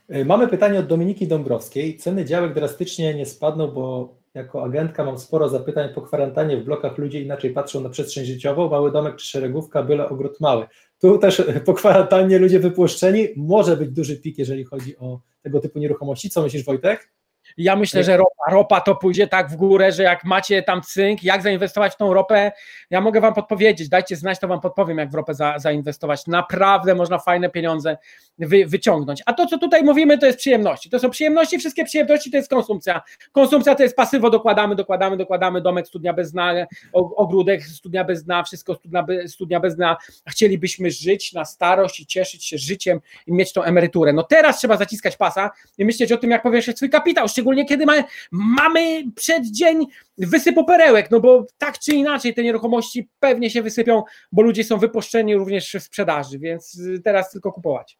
[0.10, 1.98] E, mamy pytanie od Dominiki Dąbrowskiej.
[1.98, 6.98] Ceny działek drastycznie nie spadną, bo jako agentka mam sporo zapytań po kwarantannie w blokach
[6.98, 10.68] ludzie inaczej patrzą na przestrzeń życiową, mały domek czy szeregówka, byle ogród mały.
[11.02, 15.80] Tu też po kwarantannie ludzie wypłuszczeni, może być duży pik, jeżeli chodzi o tego typu
[15.80, 16.30] nieruchomości.
[16.30, 17.12] Co myślisz Wojtek?
[17.58, 21.24] Ja myślę, że ropa, ropa to pójdzie tak w górę, że jak macie tam cynk,
[21.24, 22.52] jak zainwestować w tą ropę,
[22.90, 26.28] ja mogę Wam podpowiedzieć, dajcie znać, to Wam podpowiem, jak w ropę za, zainwestować.
[26.28, 27.98] Naprawdę można fajne pieniądze
[28.40, 29.24] wy, wyciągnąć.
[29.26, 30.90] A to, co tutaj mówimy, to jest przyjemności.
[30.90, 33.02] To są przyjemności, wszystkie przyjemności to jest konsumpcja.
[33.32, 36.54] Konsumpcja to jest pasywo, dokładamy, dokładamy, dokładamy, domek, studnia bez dna,
[36.94, 39.98] ogródek, studnia bez dna, wszystko studnia, studnia bez dna.
[40.30, 44.14] Chcielibyśmy żyć na starość i cieszyć się życiem i mieć tą emeryturę.
[44.14, 47.86] No teraz trzeba zaciskać pasa i myśleć o tym, jak powiększyć swój kapitał, szczególnie kiedy
[47.86, 47.94] ma,
[48.32, 49.86] mamy przeddzień
[50.18, 54.78] wysypu perełek, no bo tak czy inaczej te nieruchomości pewnie się wysypią, bo ludzie są
[54.78, 57.98] wypuszczeni również w sprzedaży, więc teraz tylko kupować.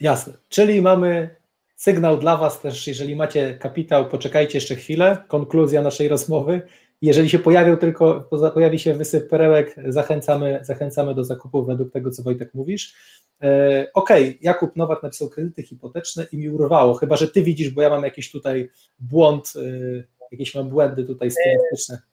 [0.00, 1.36] Jasne, czyli mamy
[1.76, 6.62] sygnał dla Was też, jeżeli macie kapitał, poczekajcie jeszcze chwilę, konkluzja naszej rozmowy.
[7.02, 12.22] Jeżeli się pojawią tylko, pojawi się wysyp perełek, zachęcamy, zachęcamy do zakupu według tego, co
[12.22, 12.94] Wojtek mówisz.
[13.42, 17.70] E, okej, okay, Jakub Nowak napisał kredyty hipoteczne i mi urwało, chyba że ty widzisz,
[17.70, 22.11] bo ja mam jakiś tutaj błąd, e, jakieś mam błędy tutaj stylistyczne.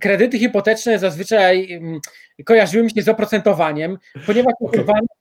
[0.00, 2.00] Kredyty hipoteczne zazwyczaj mm,
[2.44, 4.54] kojarzyły mi się z oprocentowaniem, ponieważ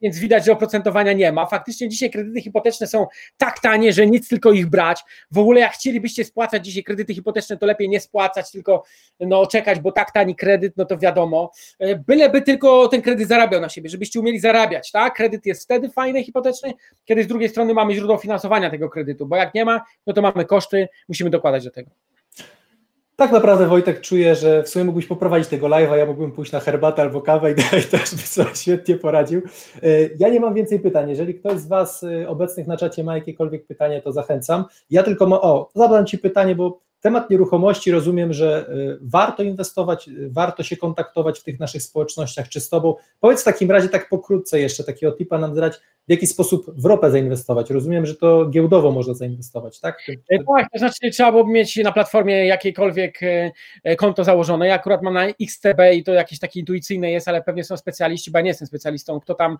[0.01, 1.45] więc widać, że oprocentowania nie ma.
[1.45, 3.07] Faktycznie dzisiaj kredyty hipoteczne są
[3.37, 5.03] tak tanie, że nic tylko ich brać.
[5.31, 8.83] W ogóle jak chcielibyście spłacać dzisiaj kredyty hipoteczne, to lepiej nie spłacać, tylko
[9.19, 11.51] no, czekać, bo tak tani kredyt, no to wiadomo.
[11.79, 15.13] E, byleby tylko ten kredyt zarabiał na siebie, żebyście umieli zarabiać, tak?
[15.13, 16.73] Kredyt jest wtedy fajny, hipoteczny,
[17.05, 20.21] kiedy z drugiej strony mamy źródło finansowania tego kredytu, bo jak nie ma, no to
[20.21, 21.91] mamy koszty, musimy dokładać do tego.
[23.19, 26.59] Tak naprawdę Wojtek czuje, że w sumie mógłbyś poprowadzić tego live'a, ja mógłbym pójść na
[26.59, 27.55] herbatę albo kawę i
[27.91, 29.41] też by sobie świetnie poradził.
[29.83, 29.87] E,
[30.19, 31.09] ja nie mam więcej pytań.
[31.09, 34.65] Jeżeli ktoś z Was e, obecnych na czacie ma jakiekolwiek pytanie, to zachęcam.
[34.89, 40.07] Ja tylko ma, o, zadam Ci pytanie, bo Temat nieruchomości rozumiem, że y, warto inwestować,
[40.07, 42.95] y, warto się kontaktować w tych naszych społecznościach czy z Tobą.
[43.19, 45.79] Powiedz w takim razie tak pokrótce jeszcze takiego tipa nam zdać,
[46.09, 47.69] w jaki sposób w ropę zainwestować.
[47.69, 50.01] Rozumiem, że to giełdowo można zainwestować, tak?
[50.29, 53.51] E, tak, to znaczy trzeba było mieć na platformie jakiekolwiek e,
[53.83, 54.67] e, konto założone.
[54.67, 58.31] Ja akurat mam na XTB i to jakieś takie intuicyjne jest, ale pewnie są specjaliści,
[58.31, 59.57] bo ja nie jestem specjalistą, kto tam,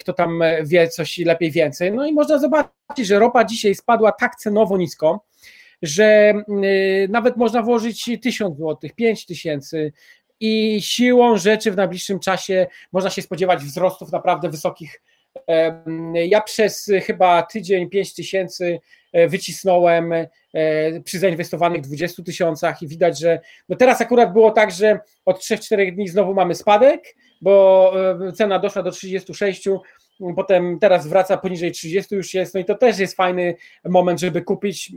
[0.00, 1.92] kto tam wie coś lepiej więcej.
[1.92, 5.24] No i można zobaczyć, że ropa dzisiaj spadła tak cenowo nisko,
[5.82, 6.32] że
[6.64, 9.92] y, nawet można włożyć 1000 zł, 5000
[10.40, 15.02] i siłą rzeczy w najbliższym czasie można się spodziewać wzrostów naprawdę wysokich.
[16.14, 18.80] Ja przez chyba tydzień 5 tysięcy
[19.12, 20.26] e, wycisnąłem e,
[21.00, 25.94] przy zainwestowanych 20 tysiącach i widać, że no teraz akurat było tak, że od 3-4
[25.94, 27.92] dni znowu mamy spadek, bo
[28.28, 29.68] e, cena doszła do 36,
[30.36, 33.54] potem teraz wraca poniżej 30 już jest, no i to też jest fajny
[33.84, 34.92] moment, żeby kupić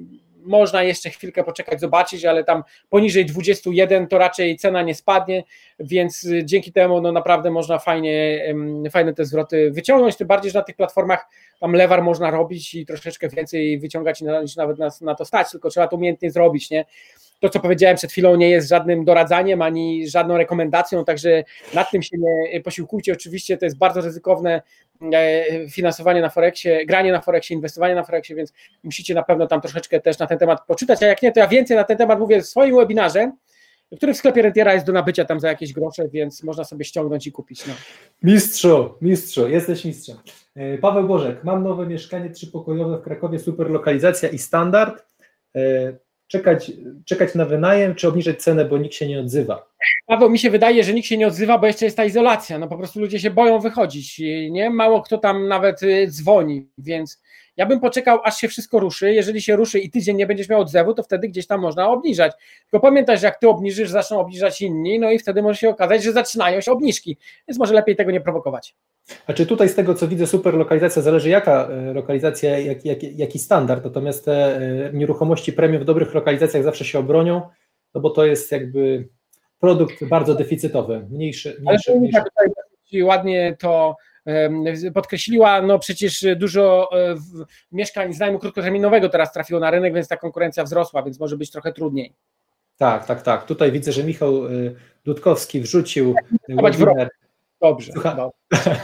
[0.45, 5.43] można jeszcze chwilkę poczekać, zobaczyć, ale tam poniżej 21 to raczej cena nie spadnie,
[5.79, 8.45] więc y, dzięki temu no naprawdę można fajnie,
[8.91, 11.27] fajne te zwroty wyciągnąć, tym bardziej, że na tych platformach
[11.59, 15.87] tam lewar można robić i troszeczkę więcej wyciągać niż nawet na to stać, tylko trzeba
[15.87, 16.85] to umiejętnie zrobić, nie?
[17.39, 22.01] To, co powiedziałem przed chwilą, nie jest żadnym doradzaniem ani żadną rekomendacją, także nad tym
[22.01, 23.13] się nie posiłkujcie.
[23.13, 24.61] Oczywiście to jest bardzo ryzykowne
[25.13, 29.61] e, finansowanie na Forexie, granie na Forexie, inwestowanie na Forexie, więc musicie na pewno tam
[29.61, 32.19] troszeczkę też na ten temat poczytać, a jak nie, to ja więcej na ten temat
[32.19, 33.31] mówię w swoim webinarze,
[33.97, 37.27] który w sklepie Rentiera jest do nabycia tam za jakieś grosze, więc można sobie ściągnąć
[37.27, 37.67] i kupić.
[37.67, 37.73] No.
[38.23, 40.17] Mistrzu, mistrzu, jesteś mistrzem.
[40.55, 45.05] E, Paweł Bożek, mam nowe mieszkanie trzypokojowe w Krakowie, super lokalizacja i standard.
[46.27, 46.71] Czekać,
[47.05, 49.69] czekać na wynajem, czy obniżyć cenę, bo nikt się nie odzywa?
[50.05, 52.59] Paweł, mi się wydaje, że nikt się nie odzywa, bo jeszcze jest ta izolacja.
[52.59, 54.21] No po prostu ludzie się boją wychodzić.
[54.49, 57.21] Nie mało kto tam nawet y, dzwoni, więc
[57.57, 59.13] ja bym poczekał, aż się wszystko ruszy.
[59.13, 62.31] Jeżeli się ruszy i tydzień nie będziesz miał odzewu, to wtedy gdzieś tam można obniżać.
[62.71, 66.03] Tylko pamiętaj, że jak ty obniżysz, zaczną obniżać inni, no i wtedy może się okazać,
[66.03, 67.17] że zaczynają się obniżki.
[67.47, 68.75] Więc może lepiej tego nie prowokować.
[69.27, 73.03] A czy tutaj z tego, co widzę, super lokalizacja, zależy jaka e, lokalizacja, jak, jak,
[73.03, 74.61] jaki standard, natomiast te
[74.93, 77.41] nieruchomości premium w dobrych lokalizacjach zawsze się obronią,
[77.93, 79.07] no bo to jest jakby
[79.59, 81.57] produkt bardzo deficytowy, mniejszy.
[81.61, 82.21] mniejszy, Ale mniejszy.
[82.23, 83.95] tutaj ładnie to
[84.93, 87.15] podkreśliła, no przecież dużo e,
[87.71, 91.51] mieszkań z najmu krótkoterminowego teraz trafiło na rynek, więc ta konkurencja wzrosła, więc może być
[91.51, 92.13] trochę trudniej.
[92.77, 93.45] Tak, tak, tak.
[93.45, 94.33] Tutaj widzę, że Michał
[95.05, 96.15] Dudkowski wrzucił
[96.49, 97.09] webinar.
[97.61, 97.93] Dobrze.
[97.93, 98.31] dobrze.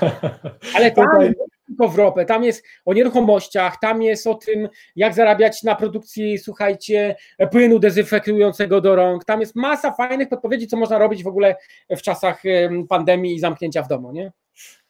[0.75, 1.33] Ale tam Tutaj...
[1.67, 6.37] tylko w ropę, tam jest o nieruchomościach, tam jest o tym, jak zarabiać na produkcji,
[6.37, 7.15] słuchajcie,
[7.51, 11.55] płynu dezynfekującego do rąk, tam jest masa fajnych podpowiedzi, co można robić w ogóle
[11.89, 12.43] w czasach
[12.89, 14.31] pandemii i zamknięcia w domu, nie?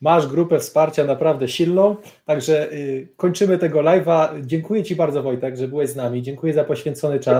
[0.01, 1.95] Masz grupę wsparcia naprawdę silną,
[2.25, 4.45] także y, kończymy tego live'a.
[4.45, 6.21] Dziękuję Ci bardzo Wojtek, że byłeś z nami.
[6.21, 7.25] Dziękuję za poświęcony czas.